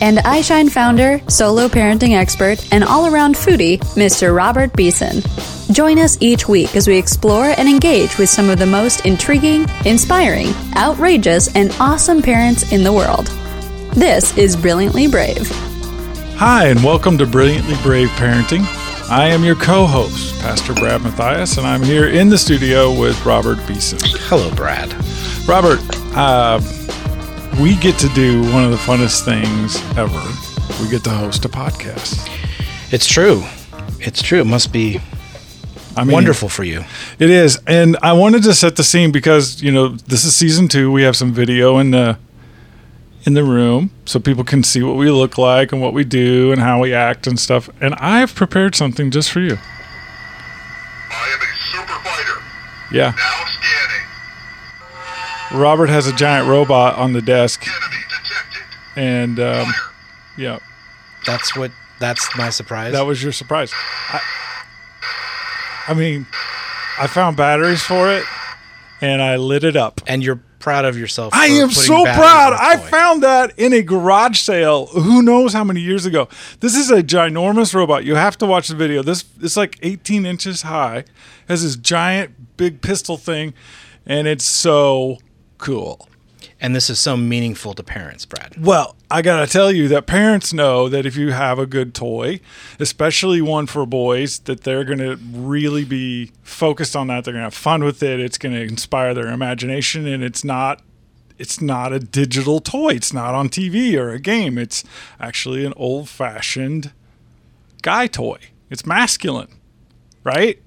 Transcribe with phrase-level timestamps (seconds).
[0.00, 4.34] and iShine founder, solo parenting expert, and all around foodie, Mr.
[4.34, 5.22] Robert Beeson.
[5.74, 9.66] Join us each week as we explore and engage with some of the most intriguing,
[9.84, 13.26] inspiring, outrageous, and awesome parents in the world.
[13.94, 15.48] This is Brilliantly Brave.
[16.36, 18.64] Hi, and welcome to Brilliantly Brave Parenting.
[19.10, 23.26] I am your co host, Pastor Brad Matthias, and I'm here in the studio with
[23.26, 23.98] Robert Beeson.
[24.28, 24.94] Hello, Brad.
[25.48, 25.80] Robert,
[26.16, 26.60] uh,
[27.58, 30.22] we get to do one of the funnest things ever.
[30.82, 32.28] We get to host a podcast.
[32.92, 33.42] It's true.
[34.00, 34.40] It's true.
[34.40, 35.00] It must be
[35.96, 36.84] I mean, wonderful for you.
[37.18, 40.68] It is, and I wanted to set the scene because you know this is season
[40.68, 40.90] two.
[40.90, 42.18] We have some video in the
[43.24, 46.52] in the room so people can see what we look like and what we do
[46.52, 47.68] and how we act and stuff.
[47.80, 49.58] And I've prepared something just for you.
[51.10, 52.40] I am a super fighter.
[52.92, 53.99] Yeah, Now scanning.
[55.52, 57.64] Robert has a giant robot on the desk,
[58.96, 59.66] and um,
[60.36, 60.58] yeah,
[61.26, 61.70] That's what.
[61.98, 62.92] That's my surprise.
[62.94, 63.72] that was your surprise.
[64.08, 64.20] I,
[65.88, 66.26] I mean,
[66.98, 68.24] I found batteries for it,
[69.02, 70.00] and I lit it up.
[70.06, 71.34] and you're proud of yourself.
[71.34, 72.52] I for am putting so batteries proud.
[72.52, 72.88] in a I toy.
[72.88, 74.86] found that in a garage sale.
[74.86, 76.28] Who knows how many years ago?
[76.60, 78.04] This is a ginormous robot.
[78.04, 79.02] You have to watch the video.
[79.02, 81.04] This it's like 18 inches high.
[81.48, 83.52] Has this giant big pistol thing,
[84.06, 85.18] and it's so
[85.60, 86.08] cool.
[86.60, 88.54] and this is so meaningful to parents, Brad.
[88.62, 92.40] Well, I gotta tell you that parents know that if you have a good toy,
[92.78, 97.24] especially one for boys, that they're gonna really be focused on that.
[97.24, 98.20] They're gonna have fun with it.
[98.20, 100.82] It's gonna inspire their imagination, and it's not.
[101.38, 102.90] It's not a digital toy.
[102.90, 104.58] It's not on TV or a game.
[104.58, 104.84] It's
[105.18, 106.92] actually an old-fashioned
[107.80, 108.36] guy toy.
[108.68, 109.48] It's masculine,
[110.22, 110.60] right?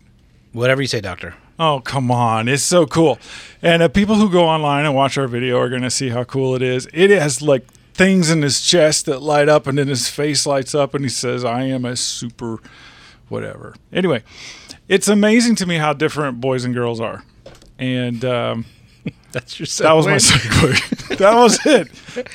[0.51, 1.35] Whatever you say, Doctor.
[1.65, 2.49] Oh, come on.
[2.49, 3.17] It's so cool.
[3.61, 6.25] And uh, people who go online and watch our video are going to see how
[6.25, 6.89] cool it is.
[6.93, 10.75] It has like things in his chest that light up and then his face lights
[10.75, 12.57] up and he says, I am a super
[13.29, 13.75] whatever.
[13.93, 14.23] Anyway,
[14.89, 17.23] it's amazing to me how different boys and girls are.
[17.79, 18.65] And um,
[19.31, 19.67] That's your.
[19.87, 21.17] that was my segue.
[21.17, 21.87] that was it.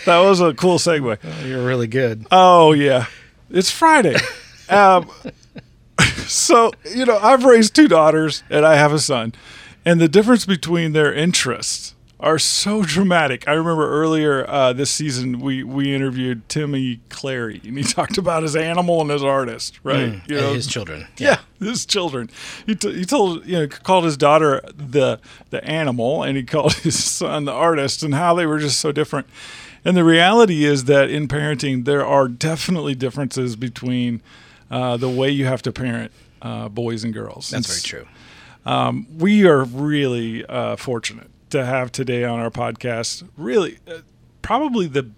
[0.06, 1.46] That was a cool segue.
[1.46, 2.26] You're really good.
[2.30, 3.06] Oh yeah,
[3.50, 4.16] it's Friday.
[4.70, 5.10] Um,
[6.28, 9.34] so you know, I've raised two daughters and I have a son,
[9.84, 13.46] and the difference between their interests are so dramatic.
[13.46, 18.42] I remember earlier uh, this season we we interviewed Timmy Clary, and he talked about
[18.42, 20.00] his animal and his artist, right?
[20.00, 20.22] And
[20.54, 21.06] his children.
[21.16, 22.30] Yeah, his children.
[22.66, 26.72] He, t- he told you know called his daughter the the animal, and he called
[26.82, 29.26] his son the artist, and how they were just so different.
[29.84, 34.20] And the reality is that in parenting, there are definitely differences between
[34.70, 36.12] uh, the way you have to parent
[36.42, 37.50] uh, boys and girls.
[37.50, 39.06] That's And very true.
[39.18, 43.26] We are really uh, fortunate to have today on our podcast.
[43.36, 43.98] Really, uh,
[44.42, 45.10] probably the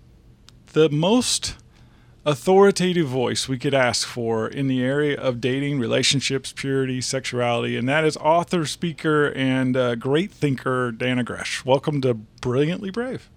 [0.72, 1.56] the most
[2.24, 7.88] authoritative voice we could ask for in the area of dating, relationships, purity, sexuality, and
[7.88, 11.64] that is author, speaker, and uh, great thinker Dannah Gresh.
[11.64, 13.29] Welcome to Brilliantly Brave.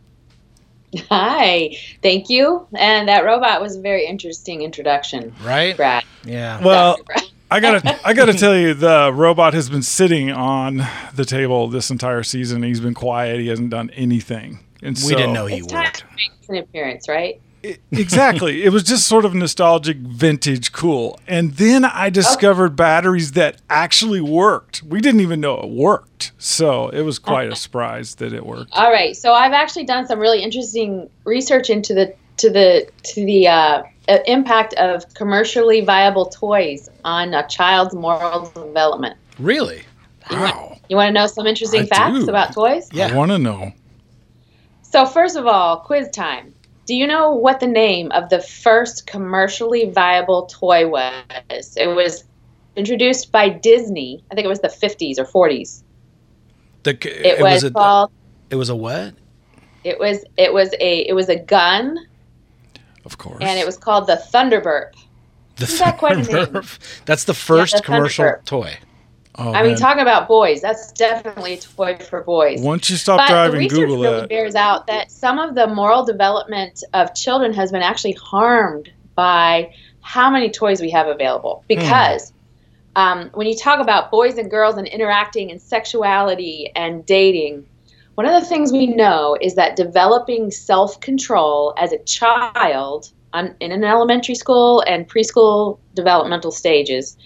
[1.09, 2.67] Hi, thank you.
[2.77, 5.75] And that robot was a very interesting introduction, Right?
[5.75, 6.03] Brad.
[6.23, 6.63] Yeah.
[6.63, 7.23] Well, Brad.
[7.51, 10.81] I gotta, I gotta tell you, the robot has been sitting on
[11.13, 12.63] the table this entire season.
[12.63, 13.39] He's been quiet.
[13.39, 14.59] He hasn't done anything.
[14.81, 16.03] And we so- didn't know he It's time worked.
[16.17, 17.39] make an appearance, right?
[17.63, 18.63] I- exactly.
[18.63, 21.19] it was just sort of nostalgic, vintage, cool.
[21.27, 24.83] And then I discovered batteries that actually worked.
[24.83, 26.31] We didn't even know it worked.
[26.37, 28.71] So it was quite a surprise that it worked.
[28.73, 29.15] All right.
[29.15, 33.83] So I've actually done some really interesting research into the to the to the uh,
[34.07, 39.17] uh, impact of commercially viable toys on a child's moral development.
[39.39, 39.83] Really?
[40.31, 40.77] Wow.
[40.89, 42.29] You want to know some interesting I facts do.
[42.29, 42.89] about toys?
[42.91, 43.07] Yeah.
[43.07, 43.73] I want to know.
[44.81, 46.52] So first of all, quiz time.
[46.85, 51.77] Do you know what the name of the first commercially viable toy was?
[51.77, 52.25] It was
[52.75, 54.23] introduced by Disney.
[54.31, 55.81] I think it was the 50s or 40s.
[56.83, 56.91] The,
[57.25, 57.71] It, was, a.
[57.71, 58.11] called.
[58.49, 59.13] it was a what?
[59.85, 60.23] It was.
[60.37, 61.07] It was a.
[61.07, 61.97] It was a gun,
[63.05, 63.41] Of course.
[63.41, 64.93] and it was called the Thunderburp.
[65.57, 66.27] The Isn't that quite a name?
[66.27, 67.03] Thunderbird.
[67.05, 68.77] That's the first the commercial toy.
[69.35, 69.79] Oh, I mean, man.
[69.79, 70.61] talk about boys.
[70.61, 72.61] That's definitely a toy for boys.
[72.61, 74.29] Once you stop but the driving, research Google really that.
[74.29, 79.73] bears out that some of the moral development of children has been actually harmed by
[80.01, 81.63] how many toys we have available.
[81.67, 82.31] Because
[82.95, 87.65] um, when you talk about boys and girls and interacting and sexuality and dating,
[88.13, 93.55] one of the things we know is that developing self control as a child on,
[93.59, 97.17] in an elementary school and preschool developmental stages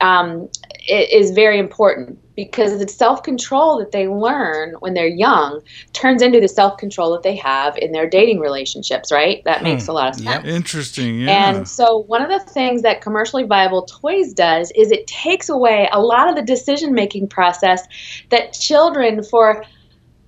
[0.00, 0.48] um,
[0.88, 5.60] is very important because the self control that they learn when they're young
[5.92, 9.44] turns into the self control that they have in their dating relationships, right?
[9.44, 9.64] That hmm.
[9.64, 10.42] makes a lot of Yep.
[10.42, 10.48] sense.
[10.48, 11.20] Interesting.
[11.20, 11.50] Yeah.
[11.50, 15.88] And so, one of the things that commercially viable toys does is it takes away
[15.92, 17.86] a lot of the decision making process
[18.30, 19.62] that children for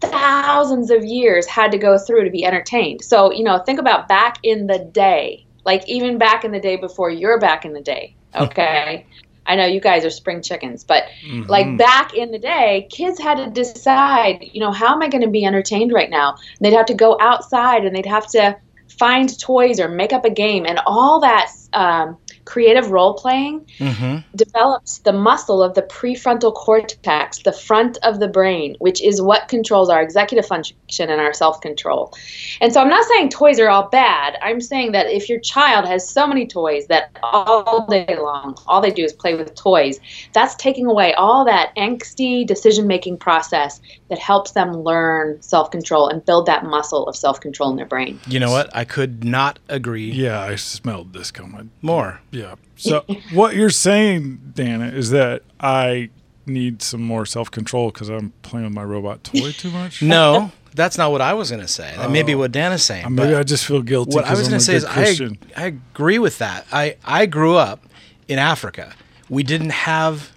[0.01, 3.05] thousands of years had to go through to be entertained.
[3.05, 6.77] So, you know, think about back in the day, like even back in the day
[6.77, 8.43] before you're back in the day, hmm.
[8.45, 9.07] okay?
[9.47, 11.49] I know you guys are spring chickens, but Mhm.
[11.49, 15.23] like back in the day, kids had to decide, you know, how am I going
[15.23, 16.29] to be entertained right now?
[16.31, 18.57] And they'd have to go outside and they'd have to
[18.99, 24.19] find toys or make up a game, and all that um, creative role playing Mm-hmm.
[24.37, 29.49] develops the muscle of the prefrontal cortex, the front of the brain, which is what
[29.49, 32.15] controls our executive function and our self control.
[32.61, 34.37] And so I'm not saying toys are all bad.
[34.43, 38.81] I'm saying that if your child has so many toys that all day long, all
[38.81, 39.99] they do is play with toys,
[40.33, 46.09] that's taking away all that angsty decision making process that helps them learn self control
[46.09, 48.21] and build that muscle of self control in their brain.
[48.27, 48.75] You know what?
[48.75, 51.71] I could not agree yeah, I smelled this coming.
[51.81, 52.21] more.
[52.33, 52.57] Yeah.
[52.77, 56.11] So what you're saying, Dannah, is that I
[56.47, 60.03] need some more self control because I'm playing with my robot toy too much.
[60.03, 61.93] No, that's not what I was going to say.
[61.97, 63.05] That may be what Dannah's saying.
[63.05, 64.15] Uh, Maybe I just feel guilty.
[64.17, 65.39] what I 'cause was I'm going a to say is good I, Christian.
[65.57, 66.67] I agree with that.
[66.73, 67.87] I, I grew up
[68.27, 68.95] in Africa.
[69.29, 70.33] We didn't have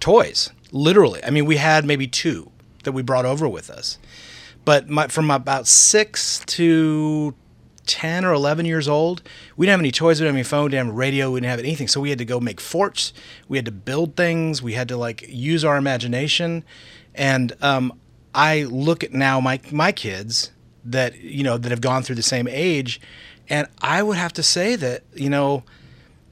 [0.00, 1.22] toys, literally.
[1.24, 2.50] I mean, we had maybe two
[2.84, 3.98] that we brought over with us.
[4.64, 7.34] But my, from about six to
[7.88, 9.22] 10 or 11 years old,
[9.56, 11.58] we didn't have any toys, we didn't have any phone, have radio, we didn't have
[11.58, 11.88] anything.
[11.88, 13.12] So we had to go make forts,
[13.48, 16.64] we had to build things, we had to like use our imagination.
[17.14, 17.98] And um,
[18.34, 20.52] I look at now my, my kids
[20.84, 23.00] that, you know, that have gone through the same age,
[23.48, 25.64] and I would have to say that, you know,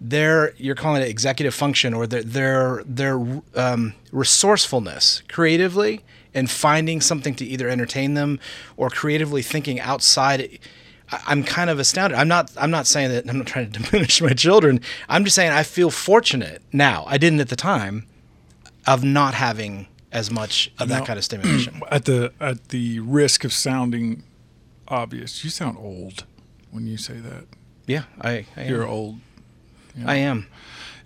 [0.01, 6.05] their you're calling it executive function or their their their um, resourcefulness creatively
[6.35, 8.39] and finding something to either entertain them
[8.77, 10.59] or creatively thinking outside
[11.11, 12.19] I'm kind of astounded.
[12.19, 12.51] I'm not.
[12.57, 13.29] I'm not saying that.
[13.29, 14.81] I'm not trying to diminish my children.
[15.09, 17.05] I'm just saying I feel fortunate now.
[17.07, 18.07] I didn't at the time
[18.87, 21.83] of not having as much of that kind of stimulation.
[21.91, 24.25] at the at the risk of sounding
[24.89, 26.25] obvious, you sound old
[26.71, 27.45] when you say that.
[27.87, 28.47] yeah, I.
[28.57, 28.69] I am.
[28.69, 29.21] You're old.
[30.05, 30.47] I am.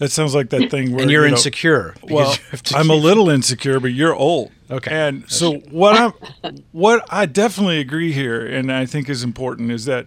[0.00, 1.94] That sounds like that thing where And you're you know, insecure.
[2.02, 4.50] Well, you I'm a little insecure, but you're old.
[4.70, 4.91] Okay.
[4.91, 5.94] And so what
[6.43, 10.06] I what I definitely agree here, and I think is important, is that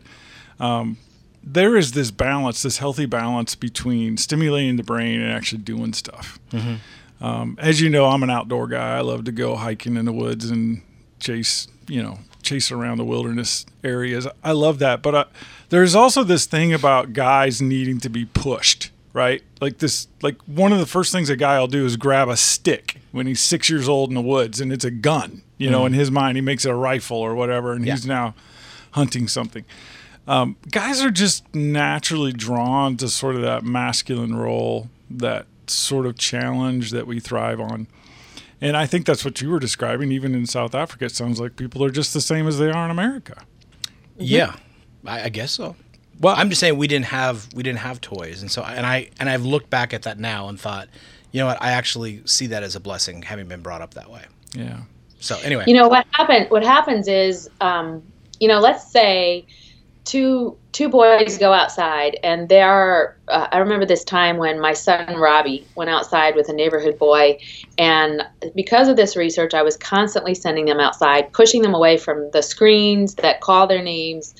[0.59, 0.97] um,
[1.43, 6.39] there is this balance, this healthy balance between stimulating the brain and actually doing stuff.
[6.51, 7.23] Mm-hmm.
[7.23, 8.97] Um, as you know, I'm an outdoor guy.
[8.97, 10.81] I love to go hiking in the woods and
[11.19, 14.27] chase, you know, chase around the wilderness areas.
[14.43, 15.25] I love that, but I,
[15.69, 19.41] there's also this thing about guys needing to be pushed, right?
[19.61, 22.35] Like this, like one of the first things a guy will do is grab a
[22.37, 25.43] stick when he's six years old in the woods, and it's a gun.
[25.57, 27.93] You know, in his mind, he makes it a rifle or whatever, and Yeah.
[27.93, 28.33] he's now
[28.91, 29.63] hunting something.
[30.27, 36.17] Um, guys are just naturally drawn to sort of that masculine role, that sort of
[36.17, 37.87] challenge that we thrive on.
[38.59, 40.11] And I think that's what you were describing.
[40.11, 42.85] Even in South Africa, it sounds like people are just the same as they are
[42.85, 43.43] in America.
[44.17, 44.55] Yeah,
[45.05, 45.75] I, I guess so.
[46.23, 49.09] Well, I'm just saying we didn't have we didn't have toys, and so and I
[49.19, 50.87] and I've looked back at that now and thought,
[51.31, 54.09] you know what, I actually see that as a blessing, having been brought up that
[54.09, 54.23] way.
[54.53, 54.81] yeah.
[55.19, 56.47] So anyway, You know what happen?
[56.49, 58.03] What happens is, um,
[58.41, 59.45] you know, let's say
[60.05, 63.15] two two boys go outside, and they are.
[63.27, 67.39] Uh, I remember this time when my son Robbie went outside with a neighborhood boy,
[67.77, 68.23] and
[68.55, 72.41] because of this research, I was constantly sending them outside, pushing them away from the
[72.41, 74.35] screens that call their names.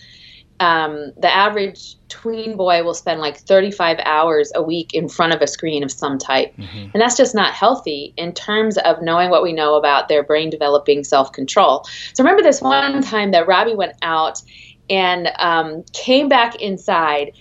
[0.63, 5.41] Um, the average tween boy will spend like 35 hours a week in front of
[5.41, 6.53] a screen of some type.
[6.93, 10.49] And that's just not healthy in terms of knowing what we know about their brain
[10.49, 11.85] developing self control.
[12.13, 14.41] So remember this one time that Robbie went out
[14.89, 17.33] and um, came back inside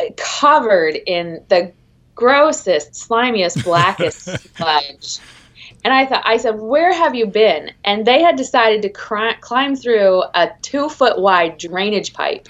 [0.00, 1.72] uh, covered in the
[2.16, 4.24] grossest, slimiest, blackest
[4.56, 5.18] sludge.
[5.84, 7.72] And I thought, I said, where have you been?
[7.84, 12.48] And they had decided to cri- climb through a two foot wide drainage pipe.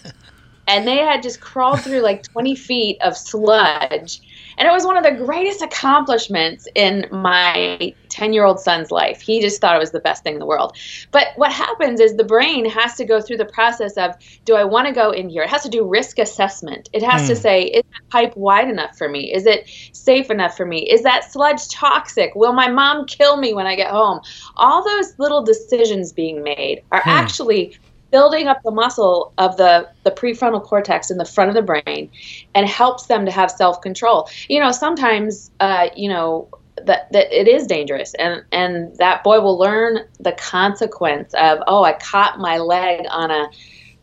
[0.68, 4.20] and they had just crawled through like 20 feet of sludge.
[4.58, 9.20] And it was one of the greatest accomplishments in my 10 year old son's life.
[9.20, 10.76] He just thought it was the best thing in the world.
[11.12, 14.64] But what happens is the brain has to go through the process of do I
[14.64, 15.44] want to go in here?
[15.44, 16.88] It has to do risk assessment.
[16.92, 17.40] It has to hmm.
[17.40, 19.32] say, is that pipe wide enough for me?
[19.32, 20.90] Is it safe enough for me?
[20.90, 22.34] Is that sludge toxic?
[22.34, 24.20] Will my mom kill me when I get home?
[24.56, 27.10] All those little decisions being made are hmm.
[27.10, 27.78] actually
[28.10, 32.10] building up the muscle of the, the prefrontal cortex in the front of the brain
[32.54, 34.28] and helps them to have self-control.
[34.48, 36.48] You know sometimes uh, you know
[36.84, 41.82] that, that it is dangerous and and that boy will learn the consequence of oh
[41.82, 43.50] i caught my leg on a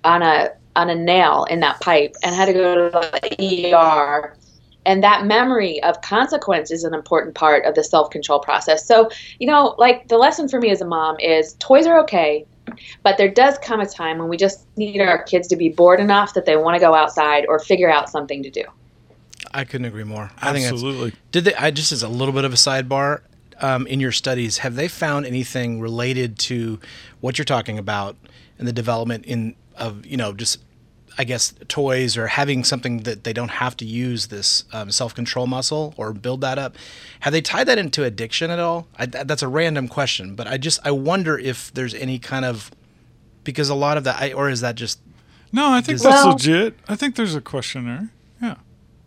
[0.04, 4.36] on a on a nail in that pipe and had to go to the er
[4.86, 8.86] and that memory of consequence is an important part of the self-control process.
[8.86, 9.10] So
[9.40, 12.46] you know like the lesson for me as a mom is toys are okay
[13.04, 16.00] but there does come a time when we just need our kids to be bored
[16.00, 18.64] enough that they want to go outside or figure out something to do.
[19.54, 20.32] I couldn't agree more.
[20.42, 21.14] I think Absolutely.
[21.32, 21.56] did they?
[21.56, 23.22] I just as a little bit of a sidebar.
[23.62, 26.78] Um, in your studies, have they found anything related to
[27.22, 28.18] what you're talking about
[28.60, 30.60] and the development in of you know just
[31.18, 35.16] I guess toys or having something that they don't have to use this um, self
[35.16, 36.76] control muscle or build that up?
[37.22, 38.88] Have they tied that into addiction at all?
[38.98, 42.44] I, that- that's a random question, but I just I wonder if there's any kind
[42.46, 42.70] of
[43.44, 45.00] because a lot of that, I, or is that just
[45.54, 46.76] No, I think that's Well- legit.
[46.88, 48.10] I think there's a question there.
[48.42, 48.56] Yeah.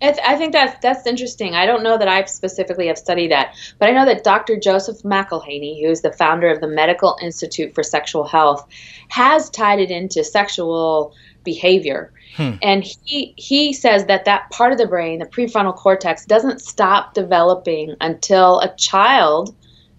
[0.00, 1.56] It's, I think that's that's interesting.
[1.56, 4.56] I don't know that I specifically have studied that, but I know that Dr.
[4.56, 8.64] Joseph McIlhaney, who is the founder of the Medical Institute for Sexual Health,
[9.08, 11.12] has tied it into sexual
[11.52, 12.12] behavior.
[12.36, 12.52] Hmm.
[12.62, 17.14] And he he says that that part of the brain, the prefrontal cortex, doesn't stop
[17.14, 19.54] developing until a child,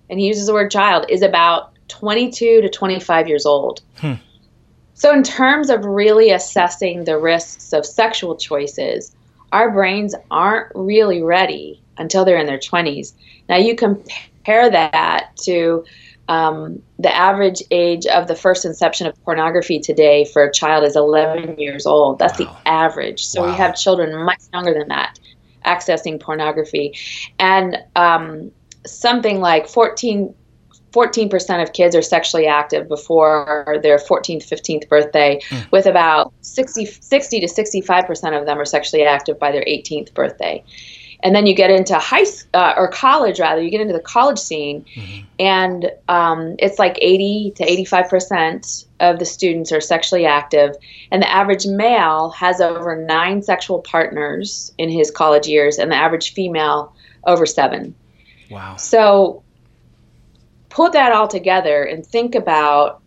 [0.10, 3.82] and he uses the word child, is about 22 to 25 years old.
[3.98, 4.14] Hmm.
[4.94, 9.16] So, in terms of really assessing the risks of sexual choices,
[9.52, 13.14] our brains aren't really ready until they're in their 20s.
[13.50, 15.84] Now, you compare that to
[16.30, 20.96] um, the average age of the first inception of pornography today for a child is
[20.96, 22.20] 11 years old.
[22.20, 22.46] That's Wow.
[22.64, 23.26] the average.
[23.26, 25.20] So, we have children much younger than that
[25.66, 26.96] accessing pornography.
[27.38, 28.52] And um,
[28.86, 30.34] something like 14
[30.92, 35.40] 14% of kids are sexually active before their 14th, 15th birthday,
[35.72, 40.64] with about 60, 60 to 65% of them are sexually active by their 18th birthday.
[41.22, 44.40] And then you get into high uh, or college, rather, you get into the college
[44.40, 44.86] scene,
[45.38, 50.76] and um, it's like 80 to 85% of the students are sexually active.
[51.12, 55.96] And the average male has over nine sexual partners in his college years, and the
[55.96, 56.94] average female
[57.26, 57.96] over seven.
[58.50, 58.78] wow?
[58.78, 59.44] So
[60.70, 63.02] put that all together and think about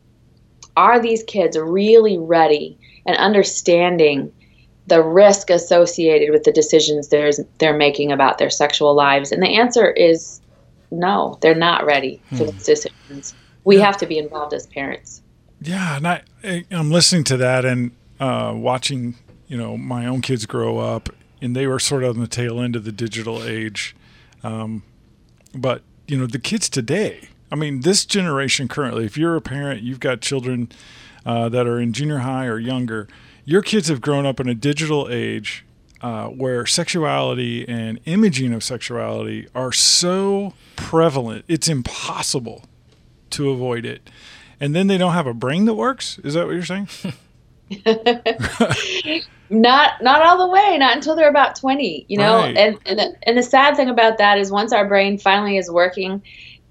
[0.77, 4.33] are these kids really ready and understanding
[4.87, 9.33] the risk associated with the decisions they're, they're making about their sexual lives?
[9.33, 10.41] And the answer is
[10.91, 13.35] no, they're not ready for those decisions.
[13.65, 15.23] We have to be involved as parents.
[15.61, 16.23] Yeah, and I-
[16.71, 19.15] I'm listening to that and uh, watching,
[19.47, 21.09] you know, my own kids grow up,
[21.41, 23.97] and they were sort of on the tail end of the digital age.
[24.43, 24.83] Um,
[25.55, 27.29] but you know, the kids today.
[27.51, 29.05] I mean, this generation currently.
[29.05, 30.71] If you're a parent, you've got children
[31.25, 33.09] uh, that are in junior high or younger.
[33.45, 35.65] Your kids have grown up in a digital age
[36.01, 41.45] uh, where sexuality and imaging of sexuality are so prevalent.
[41.49, 42.65] It's impossible
[43.31, 44.11] to avoid it.
[44.61, 46.19] And then they don't have a brain that works.
[46.23, 46.89] Is that what you're saying?
[49.53, 52.39] Not not all the way, not until they're about 20, you know.
[52.39, 52.57] Right.
[52.57, 55.71] And and the, and the sad thing about that is once our brain finally is
[55.71, 56.23] working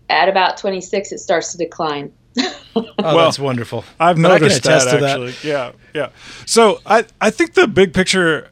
[0.10, 2.12] at about 26 it starts to decline.
[2.74, 3.84] Oh, Well, that's wonderful.
[4.00, 5.34] I've But noticed that actually.
[5.44, 6.10] Yeah, yeah.
[6.46, 8.50] So I I think the big picture.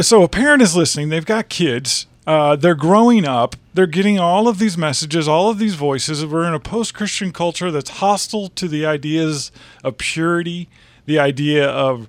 [0.00, 1.08] So a parent is listening.
[1.10, 2.06] They've got kids.
[2.26, 3.54] Uh, they're growing up.
[3.72, 6.26] They're getting all of these messages, all of these voices.
[6.26, 9.52] We're in a post-Christian culture that's hostile to the ideas
[9.84, 10.68] of purity,
[11.06, 12.08] the idea of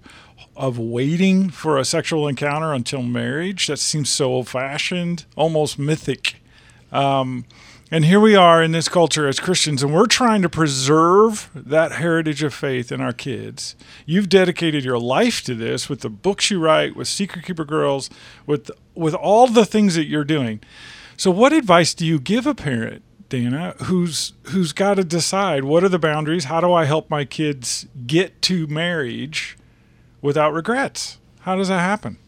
[0.56, 3.68] of waiting for a sexual encounter until marriage.
[3.68, 6.42] That seems so old-fashioned, almost mythic.
[7.94, 11.92] And here we are in this culture as Christians, and we're trying to preserve that
[11.92, 13.76] heritage of faith in our kids.
[14.06, 18.10] You've dedicated your life to this with the books you write, with Secret Keeper Girls,
[18.46, 20.62] with with all the things that you're doing.
[21.18, 25.84] So, what advice do you give a parent, Dannah, who's who's got to decide what
[25.84, 26.46] are the boundaries?
[26.46, 29.58] How do I help my kids get to marriage
[30.22, 31.18] without regrets?
[31.42, 32.20] How does that happen?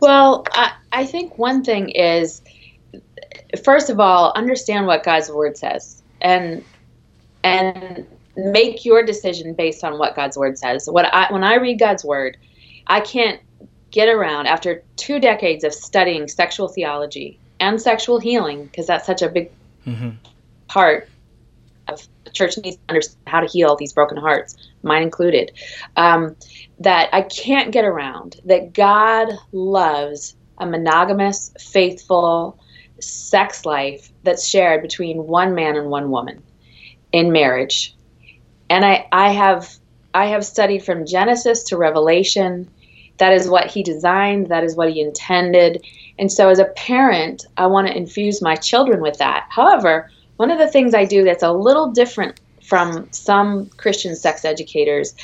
[0.00, 2.42] Well, I, I think one thing is,
[3.64, 6.64] first of all, understand what God's word says, and
[7.42, 10.88] and make your decision based on what God's word says.
[10.90, 12.36] What I when I read God's word,
[12.86, 13.40] I can't
[13.90, 19.22] get around after two decades of studying sexual theology and sexual healing because that's such
[19.22, 19.50] a big
[20.66, 21.08] part
[21.88, 25.52] of the church needs to understand how to heal these broken hearts, mine included.
[25.96, 26.34] Um,
[26.80, 32.58] that I can't get around that God loves a monogamous, faithful
[33.04, 36.42] sex life that's shared between one man and one woman
[37.12, 37.94] in marriage.
[38.70, 39.70] And I, I have
[40.14, 42.70] I have studied from Genesis to Revelation.
[43.18, 45.84] That is what he designed, that is what he intended.
[46.18, 49.46] And so as a parent, I want to infuse my children with that.
[49.50, 54.44] However, one of the things I do that's a little different from some Christian sex
[54.44, 55.14] educators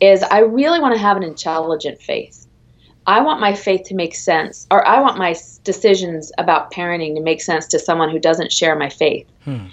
[0.00, 2.41] is I really want to have an intelligent faith.
[3.06, 7.20] I want my faith to make sense, or I want my decisions about parenting to
[7.20, 9.26] make sense to someone who doesn't share my faith.
[9.44, 9.66] Hmm.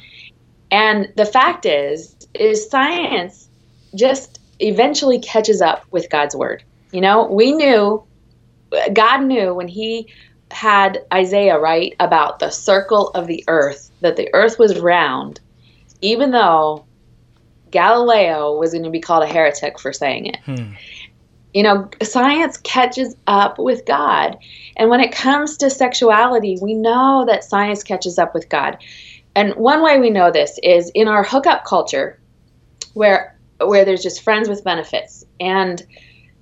[0.71, 3.49] And the fact is, is science
[3.95, 6.63] just eventually catches up with God's word.
[6.91, 8.03] You know, we knew,
[8.93, 10.07] God knew when He
[10.51, 15.39] had Isaiah write about the circle of the earth, that the earth was round,
[16.01, 16.85] even though
[17.71, 20.39] Galileo was going to be called a heretic for saying it.
[20.45, 20.73] Hmm.
[21.59, 24.37] You know, science catches up with God.
[24.77, 28.77] And when it comes to sexuality, we know that science catches up with God.
[29.35, 32.17] And one way we know this is in our hookup culture,
[32.93, 35.85] where where there's just friends with benefits, and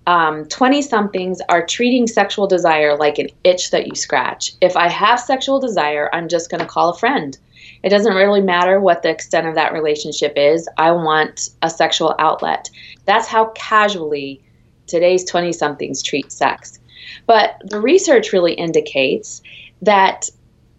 [0.06, 4.54] um, twenty somethings are treating sexual desire like an itch that you scratch.
[4.62, 7.36] If I have sexual desire, I'm just going to call a friend.
[7.82, 10.70] It doesn't really matter what the extent of that relationship is.
[10.78, 12.70] I want a sexual outlet.
[13.06, 14.44] That's how casually
[14.88, 16.80] today's 20 somethings treat sex.
[17.26, 19.42] But the research really indicates
[19.82, 20.30] that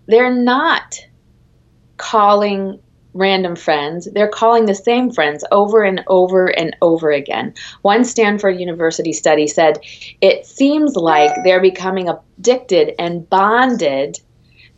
[0.06, 0.98] they're not
[1.96, 2.80] calling
[3.14, 4.08] random friends.
[4.12, 7.54] They're calling the same friends over and over and over again.
[7.82, 9.80] One Stanford University study said
[10.20, 14.20] it seems like they're becoming addicted and bonded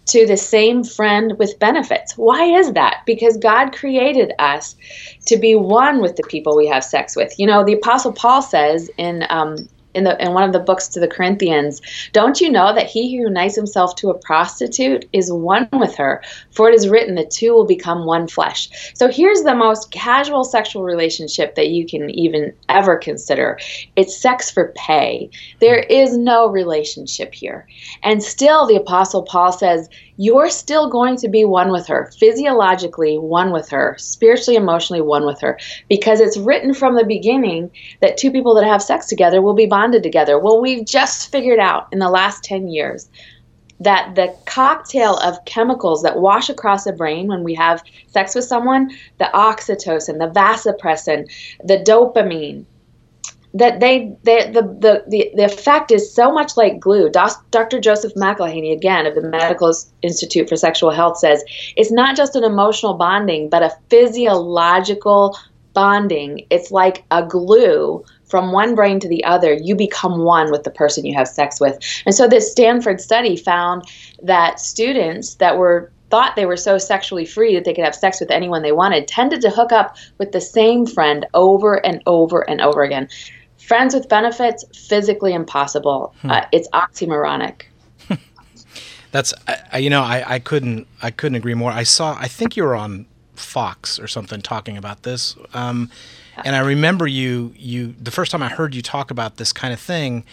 [0.06, 2.16] to the same friend with benefits.
[2.16, 3.02] Why is that?
[3.06, 4.74] Because God created us
[5.26, 7.38] to be one with the people we have sex with.
[7.38, 10.88] You know, the Apostle Paul says in um, in the in one of the books
[10.88, 11.80] to the Corinthians,
[12.12, 16.22] don't you know that he who unites himself to a prostitute is one with her?
[16.50, 18.92] For it is written, the two will become one flesh.
[18.94, 23.58] So here's the most casual sexual relationship that you can even ever consider.
[23.96, 25.30] It's sex for pay.
[25.60, 27.66] There is no relationship here.
[28.02, 29.88] And still the apostle Paul says,
[30.22, 35.24] you're still going to be one with her, physiologically one with her, spiritually, emotionally one
[35.24, 37.70] with her, because it's written from the beginning
[38.02, 40.38] that two people that have sex together will be bonded together.
[40.38, 43.08] Well, we've just figured out in the last 10 years
[43.80, 48.44] that the cocktail of chemicals that wash across the brain when we have sex with
[48.44, 51.32] someone, the oxytocin, the vasopressin,
[51.64, 52.66] the dopamine,
[53.54, 57.10] that they, they the, the, the, the effect is so much like glue.
[57.10, 57.80] Dr.
[57.80, 61.42] Joseph McIlhaney, again, of the Medical Institute for Sexual Health, says
[61.76, 65.36] it's not just an emotional bonding, but a physiological
[65.72, 66.46] bonding.
[66.50, 69.52] It's like a glue from one brain to the other.
[69.52, 71.78] You become one with the person you have sex with.
[72.06, 73.84] And so this Stanford study found
[74.22, 78.20] that students that were thought they were so sexually free that they could have sex
[78.20, 82.48] with anyone they wanted tended to hook up with the same friend over and over
[82.50, 83.08] and over again.
[83.70, 86.12] Friends with benefits, physically impossible.
[86.24, 87.66] Uh, it's oxymoronic.
[89.12, 89.32] That's
[89.72, 91.70] I- you know I, I couldn't I couldn't agree more.
[91.70, 93.06] I saw I think you were on
[93.36, 95.88] Fox or something talking about this, um,
[96.44, 99.72] and I remember you you the first time I heard you talk about this kind
[99.72, 100.24] of thing.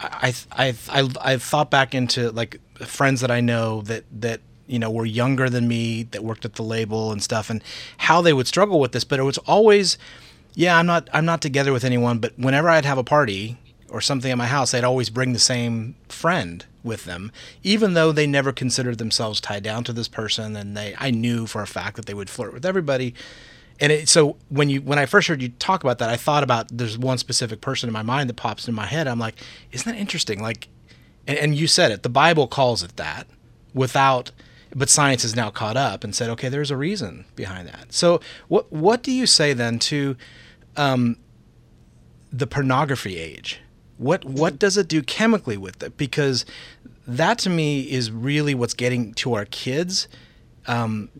[0.00, 4.78] I I I I thought back into like friends that I know that that you
[4.78, 7.62] know were younger than me that worked at the label and stuff, and
[7.98, 9.04] how they would struggle with this.
[9.04, 9.98] But it was always,
[10.54, 13.58] yeah, I'm not I'm not together with anyone, but whenever I'd have a party
[13.88, 17.32] or something at my house, they'd always bring the same friend with them,
[17.62, 21.46] even though they never considered themselves tied down to this person, and they I knew
[21.46, 23.14] for a fact that they would flirt with everybody.
[23.80, 26.42] And it, so when you when I first heard you talk about that, I thought
[26.42, 29.08] about there's one specific person in my mind that pops in my head.
[29.08, 29.36] I'm like,
[29.72, 30.42] isn't that interesting?
[30.42, 30.68] Like,
[31.26, 32.02] and, and you said it.
[32.02, 33.26] The Bible calls it that,
[33.72, 34.32] without,
[34.74, 37.92] but science has now caught up and said, okay, there's a reason behind that.
[37.92, 40.16] So what what do you say then to
[40.76, 41.16] um,
[42.32, 43.60] the pornography age?
[43.98, 45.96] What what does it do chemically with it?
[45.96, 46.44] Because
[47.06, 50.08] that to me is really what's getting to our kids.
[50.66, 51.10] Um,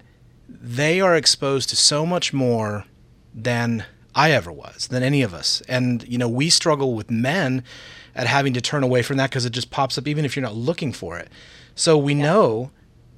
[0.49, 2.85] they are exposed to so much more
[3.35, 3.85] than
[4.15, 5.63] I ever was, than any of us.
[5.69, 7.65] And you know, we struggle with men
[8.15, 10.43] at having to turn away from that because it just pops up even if you're
[10.43, 11.29] not looking for it.
[11.75, 12.71] So we know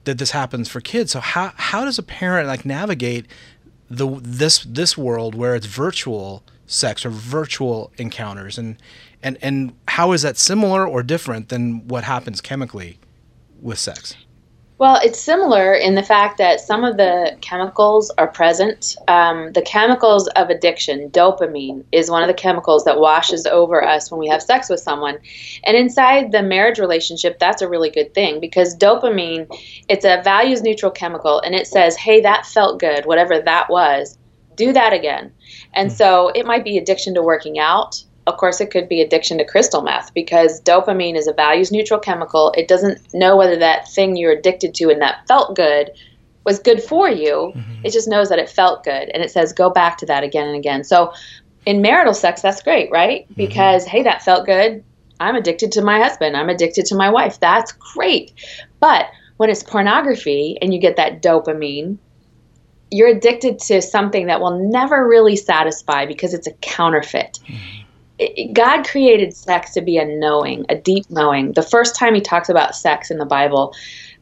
[0.05, 1.13] that this happens for kids.
[1.13, 3.27] So how how does a parent like navigate
[3.89, 8.77] the this this world where it's virtual sex or virtual encounters and
[9.23, 12.99] and and how is that similar or different than what happens chemically
[13.61, 14.17] with sex
[14.79, 18.97] Well, it's similar in the fact that some of the chemicals are present.
[19.07, 24.11] Um, the chemicals of addiction, dopamine, is one of the chemicals that washes over us
[24.11, 25.19] when we have sex with someone.
[25.63, 29.47] And inside the marriage relationship, that's a really good thing because dopamine,
[29.89, 34.19] it's a values neutral chemical and it says, hey, that felt good, whatever that was,
[34.57, 35.33] do that again.
[35.75, 39.39] And so it might be addiction to working out of course, it could be addiction
[39.39, 42.53] to crystal meth because dopamine is a values neutral chemical.
[42.57, 45.91] It doesn't know whether that thing you're addicted to and that felt good
[46.45, 47.53] was good for you.
[47.55, 47.85] Mm-hmm.
[47.85, 50.47] It just knows that it felt good and it says go back to that again
[50.47, 50.85] and again.
[50.85, 51.13] So
[51.67, 53.25] in marital sex, that's great, right?
[53.25, 53.35] Mm-hmm.
[53.35, 54.85] Because, hey, that felt good.
[55.21, 56.37] I'm addicted to my husband.
[56.37, 57.39] I'm addicted to my wife.
[57.41, 58.33] That's great.
[58.81, 59.07] But
[59.37, 61.99] when it's pornography and you get that dopamine,
[62.91, 67.39] you're addicted to something that will never really satisfy because it's a counterfeit.
[67.47, 67.82] Mm-hmm.
[68.23, 71.53] It- God created sex to be a knowing, a deep knowing.
[71.53, 73.75] The first time he talks about sex in the Bible,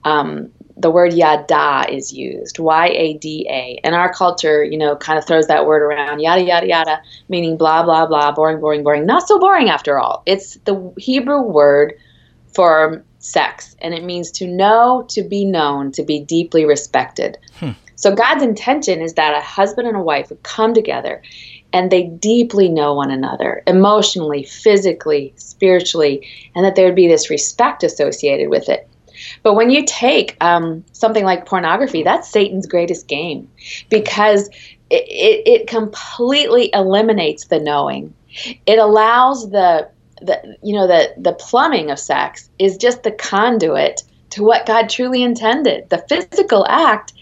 [0.04, 3.78] um, the word yada is used, Y A D A.
[3.84, 7.56] And our culture, you know, kind of throws that word around, yada, yada, yada, meaning
[7.56, 9.04] blah, blah, blah, boring, boring, boring.
[9.04, 10.22] Not so boring after all.
[10.24, 11.94] It's the Hebrew word
[12.54, 17.36] for sex, and it means to know, to be known, to be deeply respected.
[17.96, 21.20] So God's intention is that a husband and a wife would come together
[21.72, 27.30] and they deeply know one another emotionally, physically, spiritually, and that there would be this
[27.30, 28.88] respect associated with it.
[29.42, 33.50] But when you take um, something like pornography, that's Satan's greatest game
[33.88, 34.48] because
[34.88, 38.14] it, it, it completely eliminates the knowing.
[38.66, 39.88] It allows the,
[40.22, 44.88] the you know the the plumbing of sex is just the conduit to what God
[44.88, 45.88] truly intended.
[45.90, 47.12] The physical act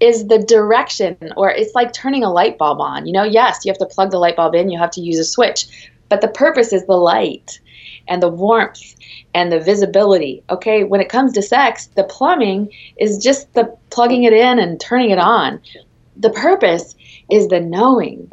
[0.00, 3.06] is the direction or it's like turning a light bulb on.
[3.06, 5.18] You know, yes, you have to plug the light bulb in, you have to use
[5.18, 7.60] a switch, but the purpose is the light
[8.06, 8.94] and the warmth
[9.34, 10.42] and the visibility.
[10.50, 14.80] Okay, when it comes to sex, the plumbing is just the plugging it in and
[14.80, 15.60] turning it on.
[16.16, 16.94] The purpose
[17.30, 18.30] is the knowing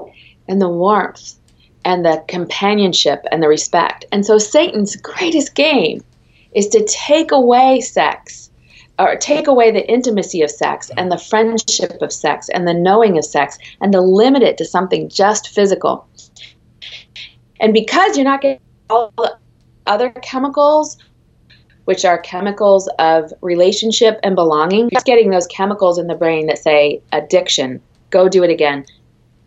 [0.48, 1.36] and the warmth
[1.84, 4.06] and the companionship and the respect.
[4.12, 6.04] And so Satan's greatest game
[6.54, 8.50] is to take away sex
[8.98, 11.00] or take away the intimacy of sex mm-hmm.
[11.00, 14.66] and the friendship of sex and the knowing of sex and to limit it to
[14.66, 16.08] something just physical.
[17.60, 19.38] And because you're not getting all the
[19.88, 20.98] other chemicals,
[21.86, 26.48] which are chemicals of relationship and belonging, you're just getting those chemicals in the brain
[26.48, 28.86] that say addiction, go do it again.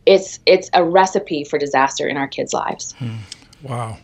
[0.07, 2.93] It's it's a recipe for disaster in our kids' lives.
[2.93, 3.17] Hmm.
[3.63, 3.99] Wow.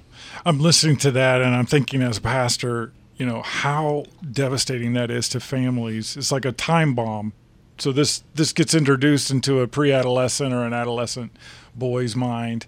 [0.44, 5.10] I'm listening to that and I'm thinking as a pastor, you know, how devastating that
[5.10, 6.16] is to families.
[6.16, 7.32] It's like a time bomb.
[7.78, 11.32] So this this gets introduced into a pre-adolescent or an adolescent
[11.74, 12.66] boy's mind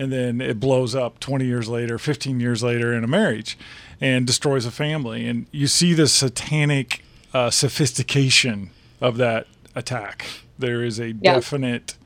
[0.00, 3.58] and then it blows up 20 years later, 15 years later in a marriage
[4.00, 7.02] and destroys a family and you see the satanic
[7.34, 10.26] uh, sophistication of that attack.
[10.58, 11.34] There is a Yeah.
[11.34, 11.96] definite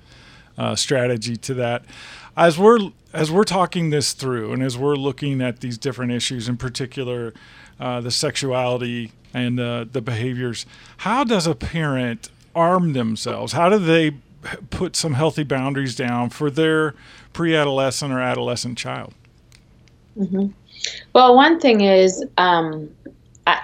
[0.58, 1.84] uh, strategy to that.
[2.36, 6.48] As we're as we're talking this through, and as we're looking at these different issues,
[6.48, 7.34] in particular,
[7.80, 10.66] uh, the sexuality and uh, the behaviors,
[10.98, 13.52] how does a parent arm themselves?
[13.52, 14.12] How do they
[14.70, 16.94] put some healthy boundaries down for their
[17.32, 19.14] pre-adolescent or adolescent child?
[21.14, 22.90] Well, one thing is, um,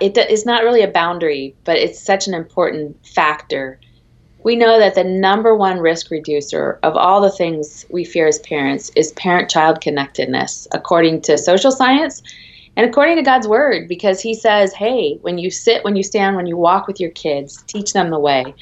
[0.00, 3.78] it is not really a boundary, but it's such an important factor.
[4.44, 8.38] We know that the number one risk reducer of all the things we fear as
[8.38, 12.22] parents is parent child connectedness, according to social science
[12.78, 16.36] and according to God's word, because He says, hey, when you sit, when you stand,
[16.36, 18.54] when you walk with your kids, teach them the way.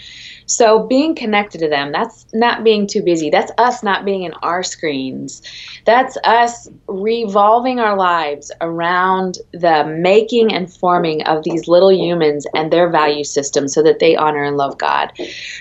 [0.47, 3.31] So being connected to them, that's not being too busy.
[3.31, 5.43] That's us not being in our screens.
[5.85, 12.73] That's us revolving our lives around the making and forming of these little humans and
[12.73, 15.13] their value system so that they honor and love God.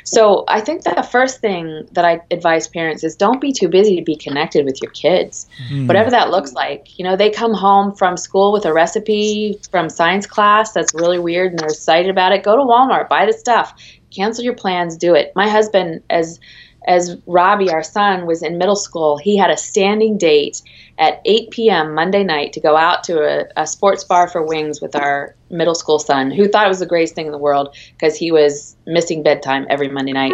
[0.03, 3.67] So I think that the first thing that I advise parents is don't be too
[3.67, 5.87] busy to be connected with your kids, hmm.
[5.87, 6.97] whatever that looks like.
[6.99, 11.19] You know, they come home from school with a recipe from science class that's really
[11.19, 12.43] weird and they're excited about it.
[12.43, 13.73] Go to Walmart, buy the stuff,
[14.15, 15.31] cancel your plans, do it.
[15.35, 16.39] My husband, as
[16.87, 20.61] as Robbie, our son, was in middle school, he had a standing date
[20.99, 21.95] at 8 p.m.
[21.95, 25.73] Monday night to go out to a, a sports bar for wings with our middle
[25.73, 28.75] school son, who thought it was the greatest thing in the world because he was
[28.85, 30.33] missing bedtime every Monday night.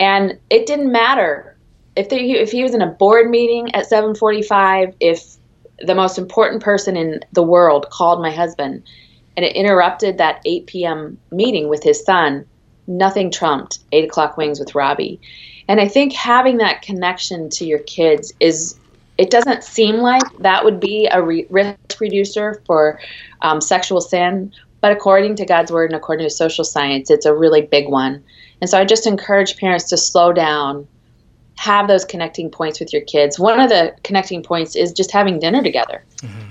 [0.00, 1.56] And it didn't matter
[1.94, 5.36] if they, if he was in a board meeting at 7:45, if
[5.80, 8.82] the most important person in the world called my husband,
[9.36, 11.18] and it interrupted that 8 p.m.
[11.30, 12.46] meeting with his son.
[12.86, 15.20] Nothing trumped eight o'clock wings with Robbie.
[15.68, 18.78] And I think having that connection to your kids is,
[19.18, 23.00] it doesn't seem like that would be a re- risk reducer for
[23.42, 27.34] um, sexual sin, but according to God's word and according to social science, it's a
[27.34, 28.22] really big one.
[28.60, 30.86] And so I just encourage parents to slow down,
[31.56, 33.38] have those connecting points with your kids.
[33.38, 36.04] One of the connecting points is just having dinner together.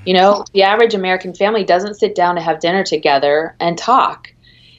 [0.06, 4.32] You know, the average American family doesn't sit down to have dinner together and talk.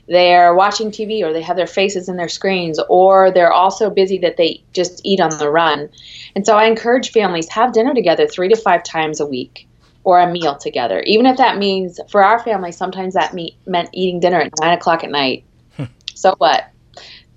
[0.09, 3.91] They're watching TV or they have their faces in their screens or they're all so
[3.91, 5.89] busy that they just eat on the run.
[6.37, 9.67] And so I encourage families have dinner together 3 to 5 times a week
[10.05, 11.01] or a meal together.
[11.01, 14.73] Even if that means for our family sometimes that meet, meant eating dinner at 9
[14.73, 15.45] o'clock at night.
[15.77, 15.85] Hmm.
[16.15, 16.71] so what?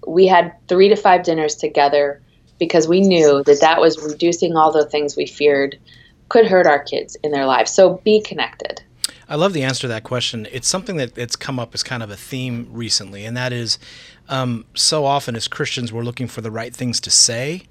[0.07, 2.21] We had 3 to 5 dinners together
[2.59, 5.79] because we knew that that was reducing all the things we feared
[6.27, 7.71] could hurt our kids in their lives.
[7.71, 8.83] So be connected.
[9.29, 10.47] I love the answer to that question.
[10.51, 13.77] It's something that it's come up as kind of a theme recently, and that is
[14.27, 17.63] um, so often as Christians we're looking for the right things to say,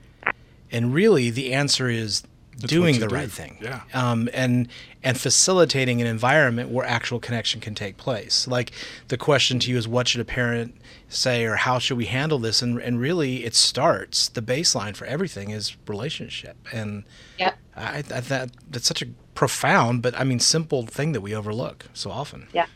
[0.70, 2.22] and really the answer is
[2.58, 3.14] doing the do.
[3.14, 3.58] right thing.
[3.60, 3.82] Yeah.
[3.92, 4.68] Um, and
[5.02, 8.48] and facilitating an environment where actual connection can take place.
[8.48, 8.72] Like
[9.08, 10.74] the question to you is, what should a parent
[11.08, 12.62] say, or how should we handle this?
[12.62, 17.04] And and really, it starts the baseline for everything is relationship, and
[17.38, 17.58] Yep.
[17.76, 19.06] I, I that that's such a
[19.38, 22.48] profound, but I mean simple thing that we overlook so often.
[22.52, 22.66] Yeah.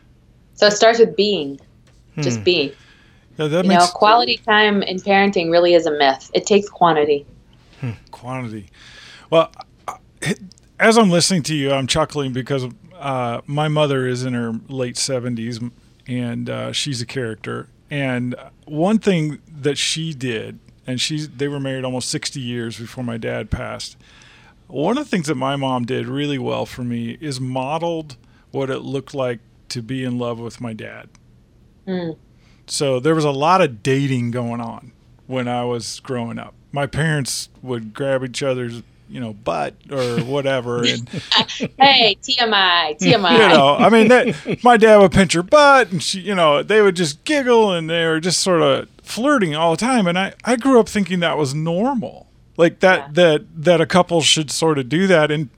[0.55, 1.61] So it starts with being.
[2.21, 2.73] Just be.
[3.37, 6.31] Yeah, that You know, makes quality time in parenting really is a myth.
[6.35, 7.27] It takes quantity.
[8.13, 8.69] quantity.
[9.29, 9.51] Well,
[10.79, 14.95] as I'm listening to you, I'm chuckling because uh, my mother is in her late
[14.95, 15.69] 70s
[16.07, 17.67] and uh, she's a character.
[17.91, 23.03] And one thing that she did, and she's they were married almost 60 years before
[23.03, 23.97] my dad passed.
[24.73, 28.17] One of the things that my mom did really well for me is modeled
[28.53, 31.11] what it looked like to be in love with my dad.
[31.87, 32.17] Mm.
[32.67, 34.93] So there was a lot of dating going on
[35.27, 36.55] when I was growing up.
[36.73, 41.07] My parents would grab each other's, you know, butt or whatever, and
[41.79, 43.03] Hey, TMI, TMI.
[43.33, 46.63] you know, I mean, that, my dad would pinch her butt, and she, you know,
[46.63, 50.07] they would just giggle, and they were just sort of flirting all the time.
[50.07, 54.21] And I, I grew up thinking that was normal, like that, that, that a couple
[54.21, 55.31] should sort of do that.
[55.31, 55.51] And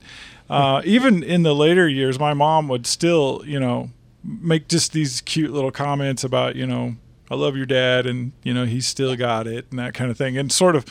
[0.49, 3.89] uh, even in the later years, my mom would still, you know,
[4.23, 6.95] make just these cute little comments about, you know,
[7.29, 10.17] I love your dad, and you know, he's still got it, and that kind of
[10.17, 10.85] thing, and sort of.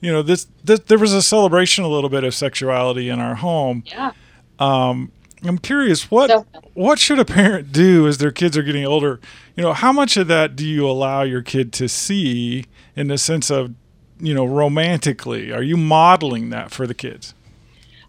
[0.00, 3.36] You know, this, this there was a celebration a little bit of sexuality in our
[3.36, 4.12] home, yeah.
[4.58, 5.10] um
[5.42, 9.18] I'm curious what So- what should a parent do as their kids are getting older?
[9.56, 13.16] You know, how much of that do you allow your kid to see in the
[13.16, 13.72] sense of,
[14.20, 15.52] you know, romantically?
[15.52, 17.34] Are you modeling that for the kids?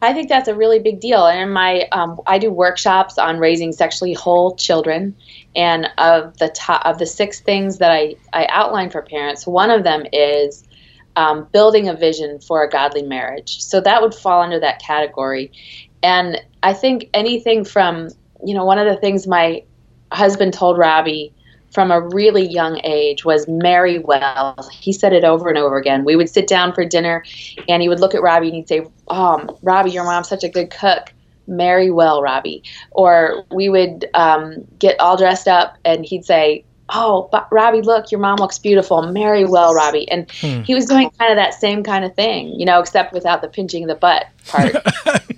[0.02, 1.26] I think that's a really big deal.
[1.26, 5.16] And my, um, I do workshops on raising sexually whole children,
[5.56, 9.72] and of the top of the six things that I I outline for parents, one
[9.72, 10.64] of them is
[11.16, 13.62] um, building a vision for a godly marriage.
[13.62, 15.52] So that would fall under that category.
[16.04, 18.10] And I think anything from,
[18.46, 19.64] you know, one of the things my
[20.12, 21.34] husband told Robbie
[21.76, 24.58] from a really young age was marry well.
[24.72, 26.06] He said it over and over again.
[26.06, 27.24] We would sit down for dinner
[27.68, 30.50] and he would look at Robbie and he'd say, Oh, Robbie, your mom's such a
[30.50, 31.14] good cook.
[31.48, 32.64] Marry well, Robbie.
[32.92, 38.10] Or we would um, get all dressed up and he'd say, Oh, but Robbie, look,
[38.10, 39.02] your mom looks beautiful.
[39.12, 40.10] Marry well, Robbie.
[40.10, 43.42] And he was doing kind of that same kind of thing, you know, except without
[43.42, 44.76] the pinching the butt part.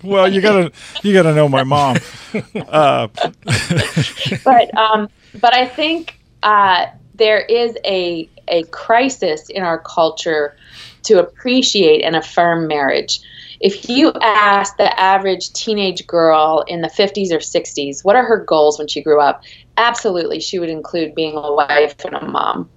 [0.03, 0.71] Well, you gotta
[1.03, 1.97] you gotta know my mom.
[2.55, 3.07] Uh,
[4.43, 5.09] but um,
[5.41, 10.55] but I think uh, there is a a crisis in our culture
[11.03, 13.19] to appreciate and affirm marriage.
[13.59, 18.43] If you ask the average teenage girl in the 50s or 60s, what are her
[18.43, 19.43] goals when she grew up?
[19.77, 22.69] Absolutely, she would include being a wife and a mom.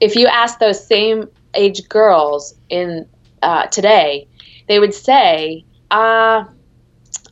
[0.00, 3.06] If you ask those same age girls in
[3.42, 4.28] uh, today,
[4.68, 6.44] they would say, uh,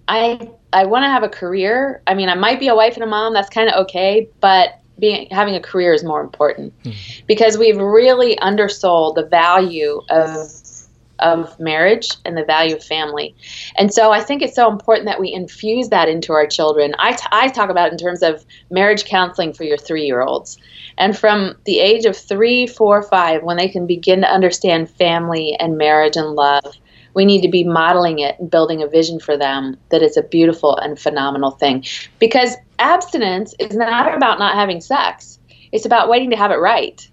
[0.08, 2.02] I I want to have a career.
[2.06, 3.34] I mean, I might be a wife and a mom.
[3.34, 7.24] That's kind of okay, but being having a career is more important mm-hmm.
[7.26, 10.36] because we've really undersold the value of
[11.20, 13.34] of marriage and the value of family.
[13.76, 16.94] And so I think it's so important that we infuse that into our children.
[16.98, 20.22] I, t- I talk about it in terms of marriage counseling for your three year
[20.22, 20.58] olds.
[20.98, 25.56] And from the age of three, four, five, when they can begin to understand family
[25.58, 26.76] and marriage and love,
[27.14, 30.22] we need to be modeling it and building a vision for them that it's a
[30.22, 31.84] beautiful and phenomenal thing.
[32.18, 35.38] Because abstinence is not about not having sex,
[35.72, 37.06] it's about waiting to have it right.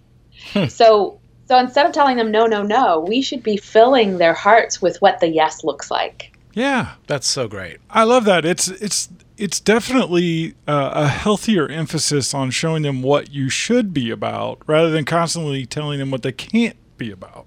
[0.69, 4.81] So so instead of telling them no, no, no, we should be filling their hearts
[4.81, 6.37] with what the yes looks like.
[6.53, 7.77] yeah, That's so great.
[7.89, 8.43] I love that.
[8.45, 14.09] It's it's it's definitely uh, a healthier emphasis on showing them what you should be
[14.09, 17.45] about, rather than constantly telling them what they can't be about.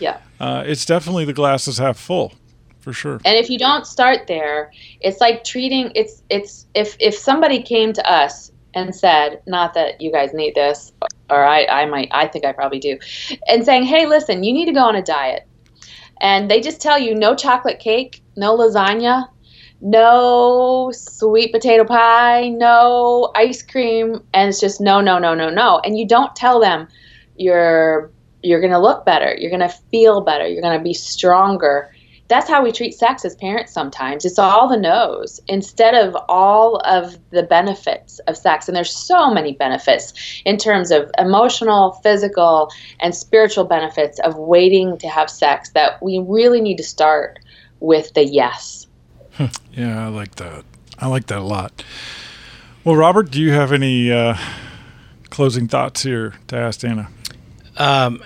[0.00, 0.18] Yeah.
[0.40, 2.32] uh, it's definitely the glass is half full,
[2.80, 3.20] for sure.
[3.24, 7.92] And if you don't start there, it's like treating it's it's if if somebody came
[7.92, 10.92] to us and said, not that you guys need this,
[11.28, 12.98] or I, I might I think I probably do,
[13.48, 15.46] and saying, Hey, listen, you need to go on a diet.
[16.22, 19.28] And they just tell you no chocolate cake, no lasagna,
[19.80, 25.80] no sweet potato pie, no ice cream, and it's just no, no, no, no, no.
[25.84, 26.88] And you don't tell them
[28.42, 31.94] you're you're gonna look better, you're gonna feel better, you're gonna be stronger.
[32.28, 34.24] That's how we treat sex as parents sometimes.
[34.24, 38.68] It's all the no's instead of all of the benefits of sex.
[38.68, 44.96] And there's so many benefits in terms of emotional, physical, and spiritual benefits of waiting
[44.98, 47.40] to have sex that we really need to start
[47.80, 48.86] with the yes.
[49.72, 50.64] Yeah, I like that.
[50.98, 51.82] I like that a lot.
[52.84, 54.36] Well, Robert, do you have any uh,
[55.30, 57.08] closing thoughts here to ask Dannah?
[57.80, 58.22] Um,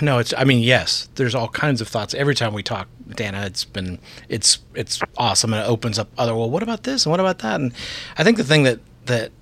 [0.00, 0.32] no, it's.
[0.38, 1.08] I mean, yes.
[1.16, 3.44] There's all kinds of thoughts every time we talk, Dannah.
[3.44, 6.32] It's been, it's, it's awesome, and it opens up other.
[6.32, 7.60] Well, what about this and what about that?
[7.60, 7.74] And
[8.16, 9.32] I think the thing that that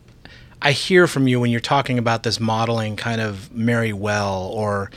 [0.63, 4.91] I hear from you when you're talking about this modeling kind of marry well, or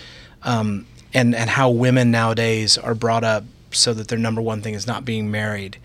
[0.44, 4.74] um, and and how women nowadays are brought up so that their number one thing
[4.74, 5.80] is not being married.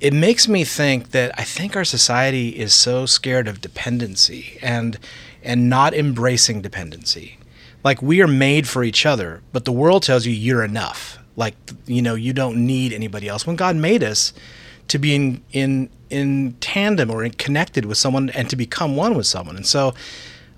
[0.00, 4.96] It makes me think that I think our society is so scared of dependency and
[5.42, 7.36] and not embracing dependency
[7.82, 11.18] like we are made for each other but the world tells you you're enough.
[11.36, 11.54] Like
[11.86, 13.46] you know you don't need anybody else.
[13.46, 14.32] When god made us
[14.88, 19.14] to be in in in tandem or in connected with someone and to become one
[19.14, 19.56] with someone.
[19.56, 19.94] And so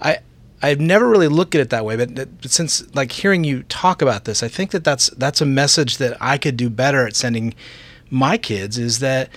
[0.02, 0.18] i
[0.62, 4.02] i've never really looked at it that way but, but since like hearing you talk
[4.02, 7.16] about this i think that that's that's a message that i could do better at
[7.16, 7.54] sending
[8.10, 9.28] my kids is that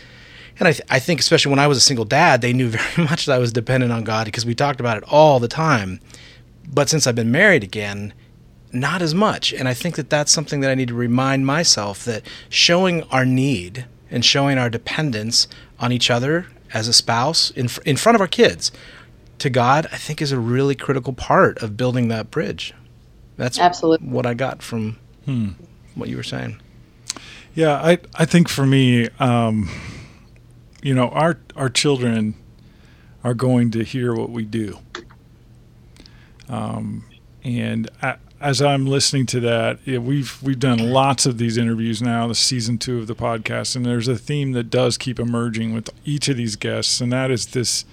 [0.58, 3.08] and I, th- I think especially when i was a single dad they knew very
[3.08, 6.00] much that i was dependent on god because we talked about it all the time
[6.68, 8.14] but since I've been married again,
[8.72, 9.54] not as much.
[9.54, 13.26] And I think that that's something that I need to remind myself that showing our
[13.26, 15.48] need and showing our dependence
[15.80, 18.72] on each other as a spouse in, fr- in front of our kids
[19.40, 22.74] to God, I think is a really critical part of building that bridge.
[23.38, 24.08] That's Absolutely.
[24.08, 24.98] what I got from
[25.96, 26.62] what you were saying.
[27.54, 29.70] Yeah, I I think for me, um,
[30.82, 32.36] you know, our our children
[33.24, 34.80] are going to hear what we do.
[36.50, 37.06] Um,
[37.44, 42.02] and I, as I'm listening to that, yeah, we've we've done lots of these interviews
[42.02, 45.74] now, the season two of the podcast, and there's a theme that does keep emerging
[45.74, 47.86] with each of these guests, and that is this.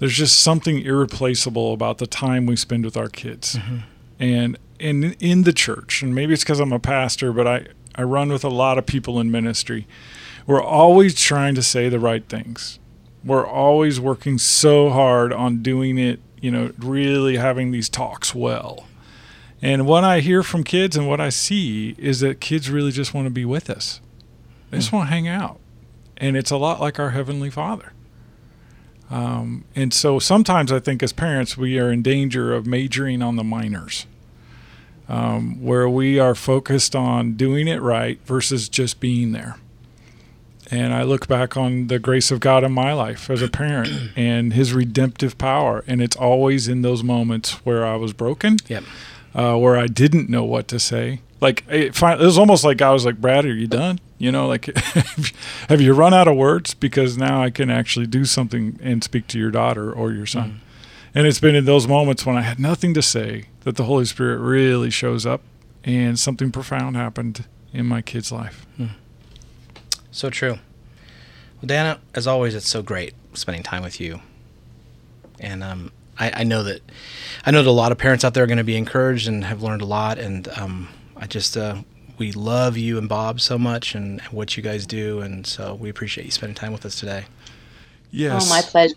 [0.00, 3.56] There's just something irreplaceable about the time we spend with our kids,
[4.18, 8.02] and and in the church, and maybe it's because I'm a pastor, but I I
[8.02, 9.86] run with a lot of people in ministry.
[10.46, 12.78] We're always trying to say the right things.
[13.24, 18.86] We're always working so hard on doing it, you know, really having these talks well.
[19.62, 23.14] And what I hear from kids and what I see is that kids really just
[23.14, 24.02] want to be with us.
[24.68, 25.58] They just want to hang out.
[26.18, 27.94] And it's a lot like our Heavenly Father.
[29.10, 33.36] Um, and so sometimes I think as parents, we are in danger of majoring on
[33.36, 34.04] the minors,
[35.08, 39.56] um, where we are focused on doing it right versus just being there.
[40.70, 44.10] And I look back on the grace of God in my life as a parent
[44.16, 45.84] and His redemptive power.
[45.86, 48.84] And it's always in those moments where I was broken Yep.
[49.34, 51.20] uh, where I didn't know what to say.
[51.40, 53.98] Like it, it was almost like I was like, Brad, are you done?
[54.16, 54.66] You know, like
[55.68, 56.72] have you run out of words?
[56.72, 60.62] Because now I can actually do something and speak to your daughter or your son.
[61.14, 64.04] And it's been in those moments when I had nothing to say that the Holy
[64.06, 65.42] Spirit really shows up
[65.84, 68.66] and something profound happened in my kid's life.
[70.14, 70.58] So true.
[71.60, 74.20] Well, Dannah, as always, it's so great spending time with you.
[75.40, 76.82] And um, I, I know that
[77.44, 79.44] I know that a lot of parents out there are going to be encouraged and
[79.44, 80.20] have learned a lot.
[80.20, 81.78] And um, I just uh,
[82.16, 85.20] we love you and Bob so much and what you guys do.
[85.20, 87.24] And so we appreciate you spending time with us today.
[88.12, 88.46] Yes.
[88.46, 88.94] Oh, my pleasure.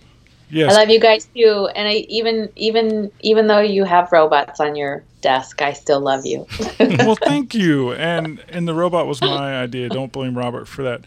[0.51, 0.71] Yes.
[0.71, 1.67] I love you guys too.
[1.75, 6.25] And I even even even though you have robots on your desk, I still love
[6.25, 6.47] you.
[6.79, 7.91] well, thank you.
[7.91, 9.89] And and the robot was my idea.
[9.89, 11.01] Don't blame Robert for that.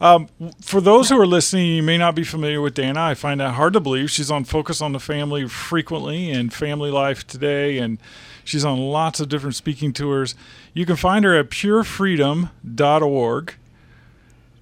[0.00, 0.28] Um,
[0.62, 2.96] for those who are listening, you may not be familiar with Dannah.
[2.96, 4.10] I find that hard to believe.
[4.10, 7.98] She's on Focus on the Family frequently and Family Life Today, and
[8.42, 10.34] she's on lots of different speaking tours.
[10.72, 13.54] You can find her at purefreedom.org.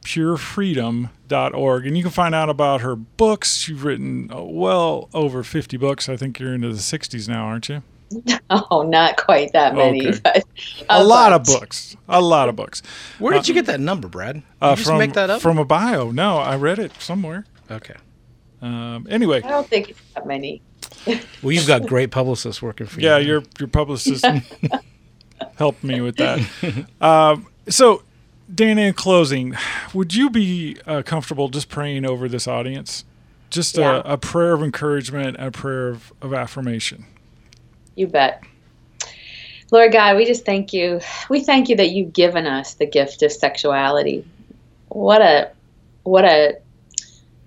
[0.02, 1.86] Purefreedom.org.
[1.86, 3.58] And you can find out about her books.
[3.58, 6.08] She's written uh, well over 50 books.
[6.08, 7.82] I think you're into the 60s now, aren't you?
[8.50, 10.20] oh, not quite that many, Okay.
[10.22, 10.44] but
[10.88, 11.96] A lot of books.
[12.08, 12.82] A lot of books.
[13.18, 14.34] Where did you get that number, Brad?
[14.36, 15.40] Did Uh, you just from, make that up?
[15.42, 16.10] From a bio.
[16.10, 17.44] No, I read it somewhere.
[17.70, 17.94] okay.
[18.62, 20.62] Um, anyway, I don't think it's that many.
[21.42, 23.06] Well, you've got great publicists working for you.
[23.08, 24.24] yeah, your your publicist.
[25.56, 26.40] helped me with that.
[27.00, 28.02] um, so,
[28.52, 29.54] Dannah, in closing,
[29.92, 33.04] would you be uh, comfortable just praying over this audience?
[33.50, 34.02] Just Yeah.
[34.04, 37.04] a, a prayer of encouragement, a prayer of, of affirmation.
[37.96, 38.44] You bet.
[39.72, 41.00] Lord God, we just thank you.
[41.28, 44.24] We thank you that you've given us the gift of sexuality.
[44.88, 45.50] What a
[46.04, 46.58] what a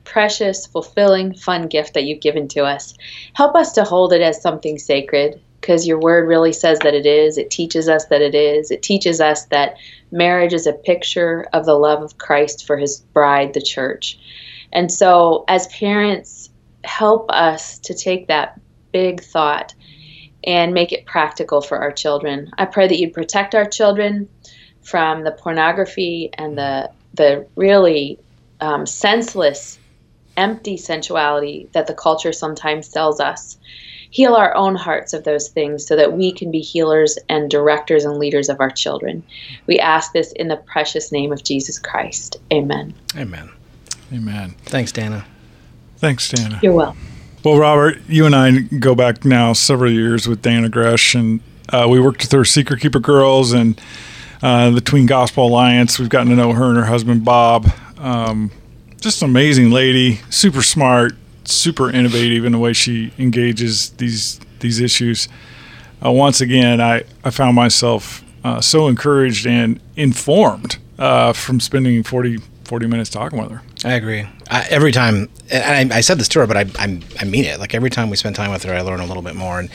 [0.04, 2.94] precious, fulfilling, fun gift that you've given to us.
[3.34, 7.06] Help us to hold it as something sacred because your word really says that it
[7.06, 7.38] is.
[7.38, 8.72] It teaches us that it is.
[8.72, 9.76] It teaches us that
[10.12, 14.20] marriage is a picture of the love of Christ for his bride, the church.
[14.74, 16.50] And so, as parents,
[16.84, 18.60] help us to take that
[18.92, 19.74] big thought
[20.50, 22.52] and make it practical for our children.
[22.58, 24.28] I pray that you'd protect our children
[24.82, 28.18] from the pornography and the the really
[28.60, 29.78] um, senseless,
[30.38, 33.58] empty sensuality that the culture sometimes sells us.
[34.10, 38.06] Heal our own hearts of those things so that we can be healers and directors
[38.06, 39.24] and leaders of our children.
[39.68, 42.38] We ask this in the precious name of Jesus Christ.
[42.52, 42.96] Amen.
[43.16, 43.52] Amen.
[44.12, 44.56] Amen.
[44.66, 45.26] Thanks, Dannah.
[45.98, 46.60] Thanks, Dannah.
[46.64, 47.09] You're welcome.
[47.42, 51.88] Well, Robert, you and I go back now several years with Dannah Gresh, and uh,
[51.90, 53.80] we worked with her Secret Keeper Girls and
[54.42, 55.98] uh, the Tween Gospel Alliance.
[55.98, 57.72] We've gotten to know her and her husband, Bob.
[57.98, 58.52] Um,
[59.00, 61.14] just an amazing lady, super smart,
[61.46, 65.30] super innovative in the way she engages these these issues.
[66.04, 72.04] Uh, once again, I, I found myself uh, so encouraged and informed uh, from spending
[72.04, 73.62] 40, 40 minutes talking with her.
[73.86, 74.28] I agree.
[74.50, 77.46] I, every time, and I, I said this to her, but I, I, I mean
[77.46, 77.60] it.
[77.60, 79.60] Like every time we spend time with her, I learn a little bit more.
[79.60, 79.70] And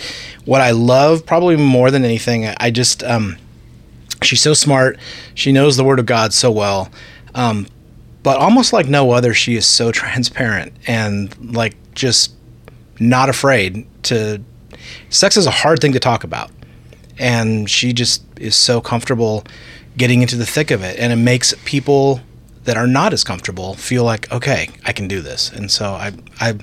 [0.44, 3.38] what I love, probably more than anything, I just, um,
[4.22, 4.98] she's so smart.
[5.34, 6.90] She knows the Word of God so well.
[7.34, 7.66] Um,
[8.22, 12.34] but almost like no other, she is so transparent and like just
[13.00, 14.42] not afraid to.
[15.08, 16.50] Sex is a hard thing to talk about.
[17.18, 19.44] And she just is so comfortable
[19.96, 20.98] getting into the thick of it.
[20.98, 22.20] And it makes people
[22.64, 25.50] that are not as comfortable feel like, okay, I can do this.
[25.50, 26.58] And so I, I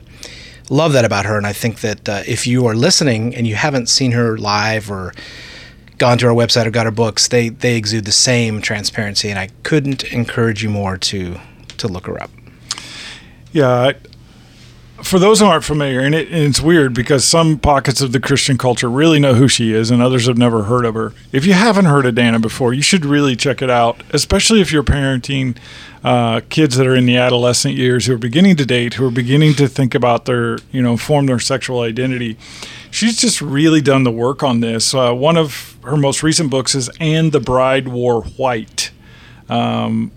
[0.69, 1.37] love that about her.
[1.37, 4.89] And I think that uh, if you are listening and you haven't seen her live
[4.91, 5.13] or
[5.97, 9.29] gone to our website or got her books, they, they exude the same transparency.
[9.29, 11.37] And I couldn't encourage you more to,
[11.77, 12.31] to look her up.
[13.51, 13.93] Yeah,
[15.03, 18.19] for those who aren't familiar, and, it, and it's weird because some pockets of the
[18.19, 21.13] Christian culture really know who she is, and others have never heard of her.
[21.31, 24.71] If you haven't heard of Dannah before, you should really check it out, especially if
[24.71, 25.57] you're parenting
[26.03, 29.11] uh, kids that are in the adolescent years who are beginning to date, who are
[29.11, 32.37] beginning to think about their, you know, form their sexual identity.
[32.89, 34.93] She's just really done the work on this.
[34.93, 38.91] Uh, one of her most recent books is "And the Bride Wore White."
[39.47, 40.11] Um,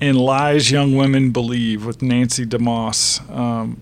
[0.00, 3.20] and Lies Young Women Believe with Nancy DeMoss.
[3.34, 3.80] Um,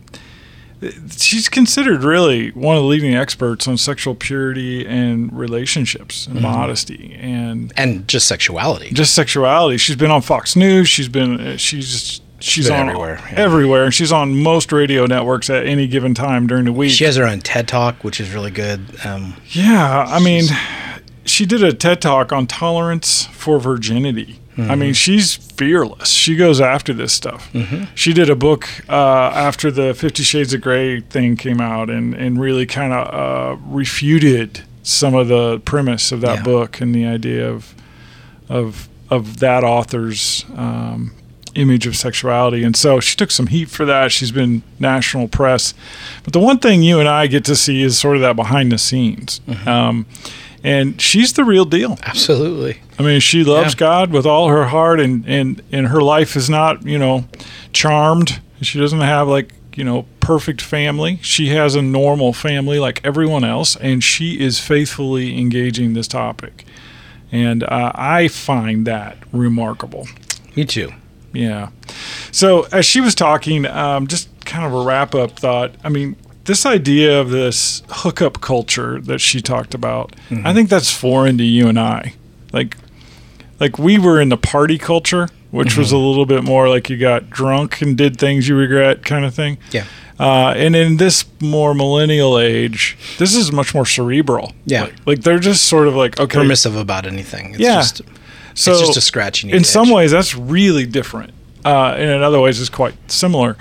[1.16, 7.16] she's considered really one of the leading experts on sexual purity and relationships and modesty
[7.20, 8.90] and And just sexuality.
[8.92, 9.76] just sexuality.
[9.78, 10.88] She's been on Fox News.
[10.88, 13.38] She's been uh, she's she's on everywhere, yeah.
[13.38, 16.92] everywhere, and she's on most radio networks at any given time during the week.
[16.92, 18.80] She has her own TED Talk, which is really good.
[19.04, 20.44] Um, Yeah, I mean,
[21.24, 24.38] she did a TED talk on tolerance for virginity.
[24.58, 26.10] I mean, she's fearless.
[26.10, 27.50] She goes after this stuff.
[27.94, 28.92] She did a book uh,
[29.32, 33.56] after the Fifty Shades of Grey thing came out and, and really kind of uh,
[33.66, 36.42] refuted some of the premise of that Yeah.
[36.42, 37.74] book and the idea of
[38.48, 41.12] of of that author's um,
[41.54, 42.62] image of sexuality.
[42.64, 44.12] And so she took some heat for that.
[44.12, 45.72] She's been national press.
[46.24, 48.70] But the one thing you and I get to see is sort of that behind
[48.72, 49.40] the scenes.
[49.66, 50.06] Um,
[50.68, 51.98] and she's the real deal.
[52.04, 52.80] absolutely.
[52.98, 53.78] I mean, she loves Yeah.
[53.78, 57.24] God with all her heart, and, and, and her life is not, you know,
[57.72, 58.40] charmed.
[58.60, 61.18] She doesn't have like, you know, perfect family.
[61.22, 66.64] She has a normal family like everyone else, and she is faithfully engaging this topic.
[67.30, 70.08] And uh, I find that remarkable.
[70.56, 70.90] Me too.
[71.32, 71.68] Yeah.
[72.32, 75.72] So as she was talking, um, just kind of a wrap up thought.
[75.84, 76.16] I mean,
[76.48, 81.44] this idea of this hookup culture that she talked about, I think that's foreign to
[81.44, 82.14] you and I.
[82.52, 82.76] Like,
[83.60, 86.96] like we were in the party culture, which was a little bit more like you
[86.96, 89.58] got drunk and did things you regret, kind of thing.
[89.72, 89.84] Yeah.
[90.18, 94.52] Uh, and in this more millennial age, this is much more cerebral.
[94.64, 94.84] Yeah.
[94.84, 97.50] Like, like they're just sort of like okay, Permissive about anything.
[97.50, 97.76] It's Yeah.
[97.76, 98.00] Just,
[98.54, 101.32] so it's just a scratch you need in some ways that's really different
[101.64, 103.56] uh, and in other ways it's quite similar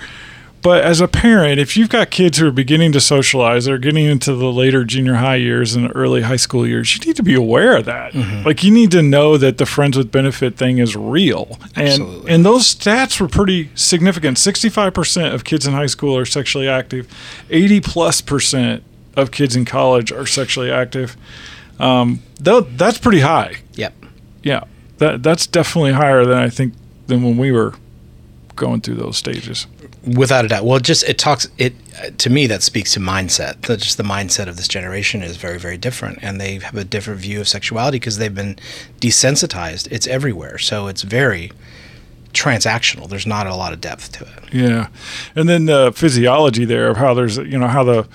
[0.68, 4.04] but as a parent if you've got kids who are beginning to socialize they're getting
[4.04, 7.34] into the later junior high years and early high school years you need to be
[7.34, 8.42] aware of that Mm-hmm.
[8.44, 12.30] like you need to know that the friends with benefit thing is real and Absolutely.
[12.32, 17.06] and those stats were pretty significant 65% of kids in high school are sexually active
[17.50, 18.82] 80 plus percent
[19.16, 21.16] of kids in college are sexually active
[21.80, 23.52] Um, though that's pretty high.
[23.74, 23.94] Yep.
[24.42, 24.64] Yeah,
[24.98, 26.74] that that's definitely higher than I think
[27.06, 27.74] than when we were
[28.56, 29.66] going through those stages.
[30.16, 30.64] Without a doubt.
[30.64, 31.74] Well, just it talks it
[32.18, 33.62] to me that speaks to mindset.
[33.62, 36.84] That just the mindset of this generation is very very different and they have a
[36.84, 38.56] different view of sexuality because they've been
[39.00, 39.88] desensitized.
[39.90, 40.58] It's everywhere.
[40.58, 41.52] So it's very
[42.32, 43.08] transactional.
[43.08, 44.54] There's not a lot of depth to it.
[44.54, 44.88] Yeah,
[45.34, 48.06] and then the physiology there of how there's you know how the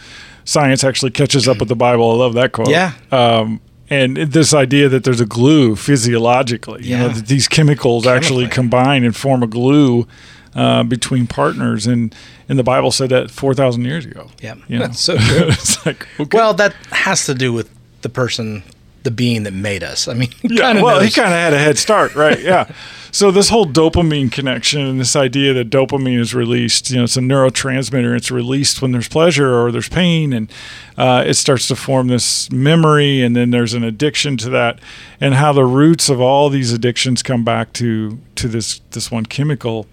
[0.45, 2.11] science actually catches up with the Bible.
[2.11, 2.69] I love that quote.
[2.69, 2.93] Yeah.
[3.11, 7.13] Um, and this idea that there's a glue physiologically, you know, Yeah.
[7.13, 10.07] that these chemicals actually combine and form a glue
[10.55, 12.13] uh, between partners, and
[12.49, 14.29] and the Bible said that four thousand years ago.
[14.41, 14.55] Yeah.
[14.67, 14.87] you know?
[14.87, 15.47] That's so true.
[15.49, 16.37] it's like okay.
[16.37, 17.69] Well, that has to do with
[18.01, 18.63] the person,
[19.03, 20.07] the being that made us.
[20.07, 22.39] I mean, Yeah, well, he kind of had a head start, right?
[22.39, 22.71] Yeah.
[23.11, 27.15] so this whole dopamine connection and this idea that dopamine is released, you know, it's
[27.15, 28.15] a neurotransmitter.
[28.17, 30.51] It's released when there's pleasure or there's pain, and
[30.97, 34.79] uh, it starts to form this memory, and then there's an addiction to that,
[35.21, 39.25] and how the roots of all these addictions come back to to this this one
[39.25, 39.85] chemical,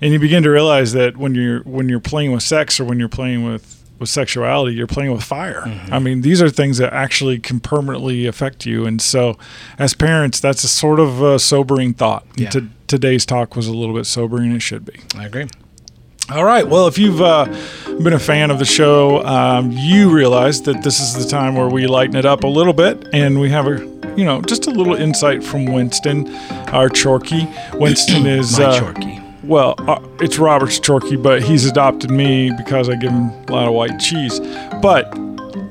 [0.00, 2.98] and you begin to realize that when you're when you're playing with sex or when
[2.98, 5.62] you're playing with with sexuality, you're playing with fire.
[5.62, 5.92] Mm-hmm.
[5.92, 8.86] I mean, these are things that actually can permanently affect you.
[8.86, 9.38] And so,
[9.78, 12.26] as parents, that's a sort of uh sobering thought.
[12.36, 12.50] Yeah.
[12.50, 15.00] To, today's talk was a little bit sobering, it should be.
[15.16, 15.46] I agree.
[16.28, 16.66] All right.
[16.66, 17.44] Well, if you've uh,
[18.02, 21.68] been a fan of the show, um, you realize that this is the time where
[21.68, 23.78] we lighten it up a little bit, and we have a,
[24.16, 26.28] you know, just a little insight from Winston,
[26.72, 27.46] our Chorkie.
[27.78, 29.25] Winston is My uh, Chorkie.
[29.46, 33.68] Well, uh, it's Robert's Chorkie, but he's adopted me because I give him a lot
[33.68, 34.40] of white cheese.
[34.82, 35.16] But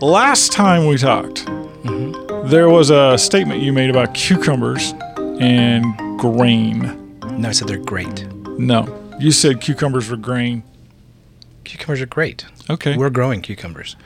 [0.01, 1.45] last time we talked,
[2.49, 4.93] there was a statement you made about cucumbers
[5.41, 5.83] and
[6.19, 7.19] grain.
[7.37, 8.25] No, I said they're great.
[8.57, 8.87] No,
[9.19, 10.63] you said cucumbers were grain.
[11.65, 12.45] Cucumbers are great.
[12.69, 12.95] Okay.
[12.95, 13.97] We're growing cucumbers.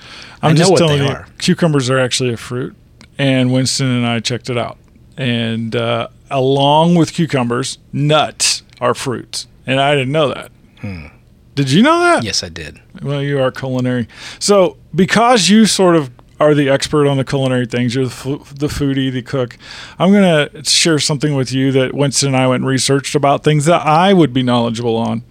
[0.41, 1.28] I'm I know just what telling they you, are.
[1.38, 2.76] cucumbers are actually a fruit,
[3.20, 4.78] and Winston and I checked it out.
[5.15, 10.51] And uh, along with cucumbers, nuts are fruits, and I didn't know that.
[10.82, 11.05] Hmm.
[11.53, 12.24] Did you know that?
[12.24, 12.82] Yes, I did.
[13.03, 14.07] Well, you are culinary.
[14.39, 16.09] So, because you sort of
[16.39, 19.57] are the expert on the culinary things, you're the, fu- the foodie, the cook,
[19.99, 23.43] I'm going to share something with you that Winston and I went and researched about
[23.43, 25.24] things that I would be knowledgeable on.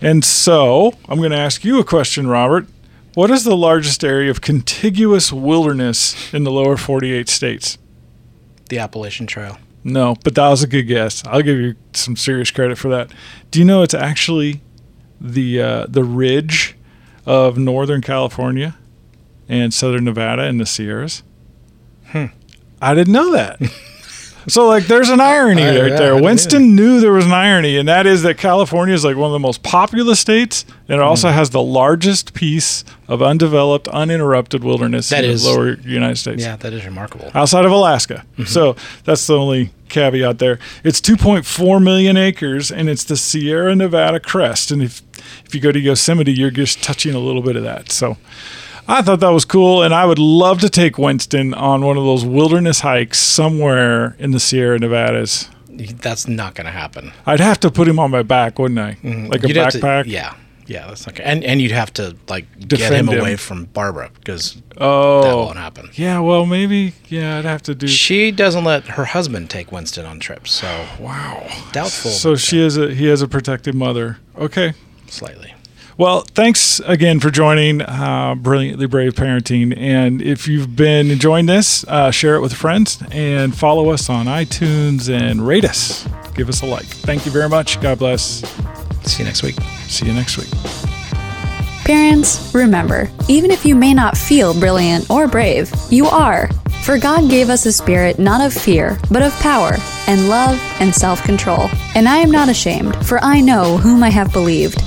[0.00, 2.66] And so, I'm going to ask you a question, Robert.
[3.14, 7.76] What is the largest area of contiguous wilderness in the lower 48 states?
[8.68, 9.58] The Appalachian Trail.
[9.82, 11.26] No, but that was a good guess.
[11.26, 13.10] I'll give you some serious credit for that.
[13.50, 14.60] Do you know it's actually
[15.20, 16.76] the uh, the ridge
[17.26, 18.76] of Northern California
[19.48, 21.22] and Southern Nevada and the Sierras?
[22.08, 22.26] Hmm.
[22.82, 23.60] I didn't know that.
[24.50, 26.22] so like, there's an irony I- right yeah, there.
[26.22, 29.32] Winston knew there was an irony, and that is that California is like one of
[29.32, 31.34] the most populous states, and it also Hmm.
[31.34, 36.42] has the largest piece of undeveloped, uninterrupted wilderness That in is- the lower United States
[36.42, 37.30] Yeah, that is remarkable.
[37.34, 38.24] outside of Alaska.
[38.34, 38.44] Mm-hmm.
[38.44, 40.58] So that's the only caveat there.
[40.84, 44.70] It's 2.4 million acres, and it's the Sierra Nevada crest.
[44.70, 45.02] And if
[45.44, 47.90] if you go to Yosemite, you're just touching a little bit of that.
[47.92, 48.16] So
[48.90, 52.04] I thought that was cool, and I would love to take Winston on one of
[52.04, 55.48] those wilderness hikes somewhere in the Sierra Nevadas.
[55.68, 57.12] That's not going to happen.
[57.24, 58.88] I'd have to put him on my back, wouldn't I?
[58.88, 59.46] Like a Mm-hmm.
[59.46, 60.04] You'd have to- backpack.
[60.06, 60.34] yeah,
[60.66, 61.22] yeah, that's okay.
[61.22, 63.18] And and you'd have to like get him him.
[63.20, 65.90] away from Barbara because Oh, that won't happen.
[65.94, 66.92] Yeah, well, maybe.
[67.08, 67.86] Yeah, I'd have to do.
[67.88, 71.46] She doesn't let her husband take Winston on trips, so wow.
[71.72, 72.10] doubtful.
[72.10, 74.18] So she has a he has a protective mother.
[74.36, 74.74] Okay.
[75.06, 75.54] slightly.
[76.00, 79.76] Well, thanks again for joining uh, Brilliantly Brave Parenting.
[79.76, 84.24] And if you've been enjoying this, uh, share it with friends and follow us on
[84.24, 86.08] iTunes and rate us.
[86.34, 86.86] Give us a like.
[86.86, 87.82] Thank you very much.
[87.82, 88.42] God bless.
[89.02, 89.56] See you next week.
[89.88, 90.48] See you next week.
[91.84, 96.48] Parents, remember, even if you may not feel brilliant or brave, you are.
[96.82, 99.72] For God gave us a spirit not of fear, but of power,
[100.08, 101.68] and love, and self control.
[101.94, 104.82] And I am not ashamed, for I know whom I have believed.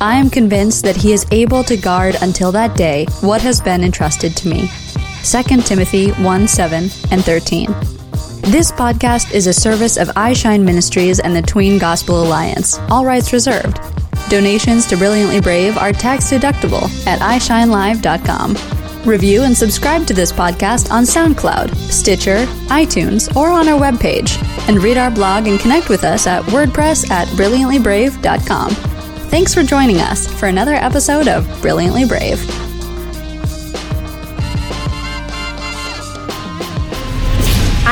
[0.00, 3.82] I am convinced that he is able to guard until that day what has been
[3.82, 4.70] entrusted to me.
[5.24, 7.66] 2 Timothy 1 7 and 13.
[8.52, 13.32] This podcast is a service of iShine Ministries and the Tween Gospel Alliance, all rights
[13.32, 13.80] reserved.
[14.30, 18.56] Donations to Brilliantly Brave are tax deductible at iShineLive.com.
[19.04, 24.38] Review and subscribe to this podcast on SoundCloud, Stitcher, iTunes, or on our webpage.
[24.68, 28.87] And read our blog and connect with us at WordPress at BrilliantlyBrave.com.
[29.30, 32.67] Thanks for joining us for another episode of Brilliantly Brave.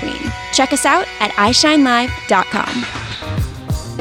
[0.00, 0.32] tween.
[0.52, 3.10] Check us out at iShineLive.com.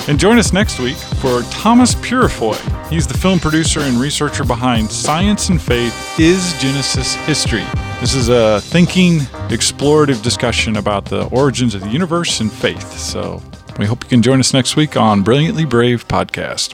[0.08, 2.58] And join us next week for Thomas Purifoy.
[2.90, 7.64] He's the film producer and researcher behind Science and Faith Is Genesis History?
[8.00, 9.20] This is a thinking,
[9.50, 12.98] explorative discussion about the origins of the universe and faith.
[12.98, 13.44] So
[13.78, 16.74] we hope you can join us next week on Brilliantly Brave Podcast.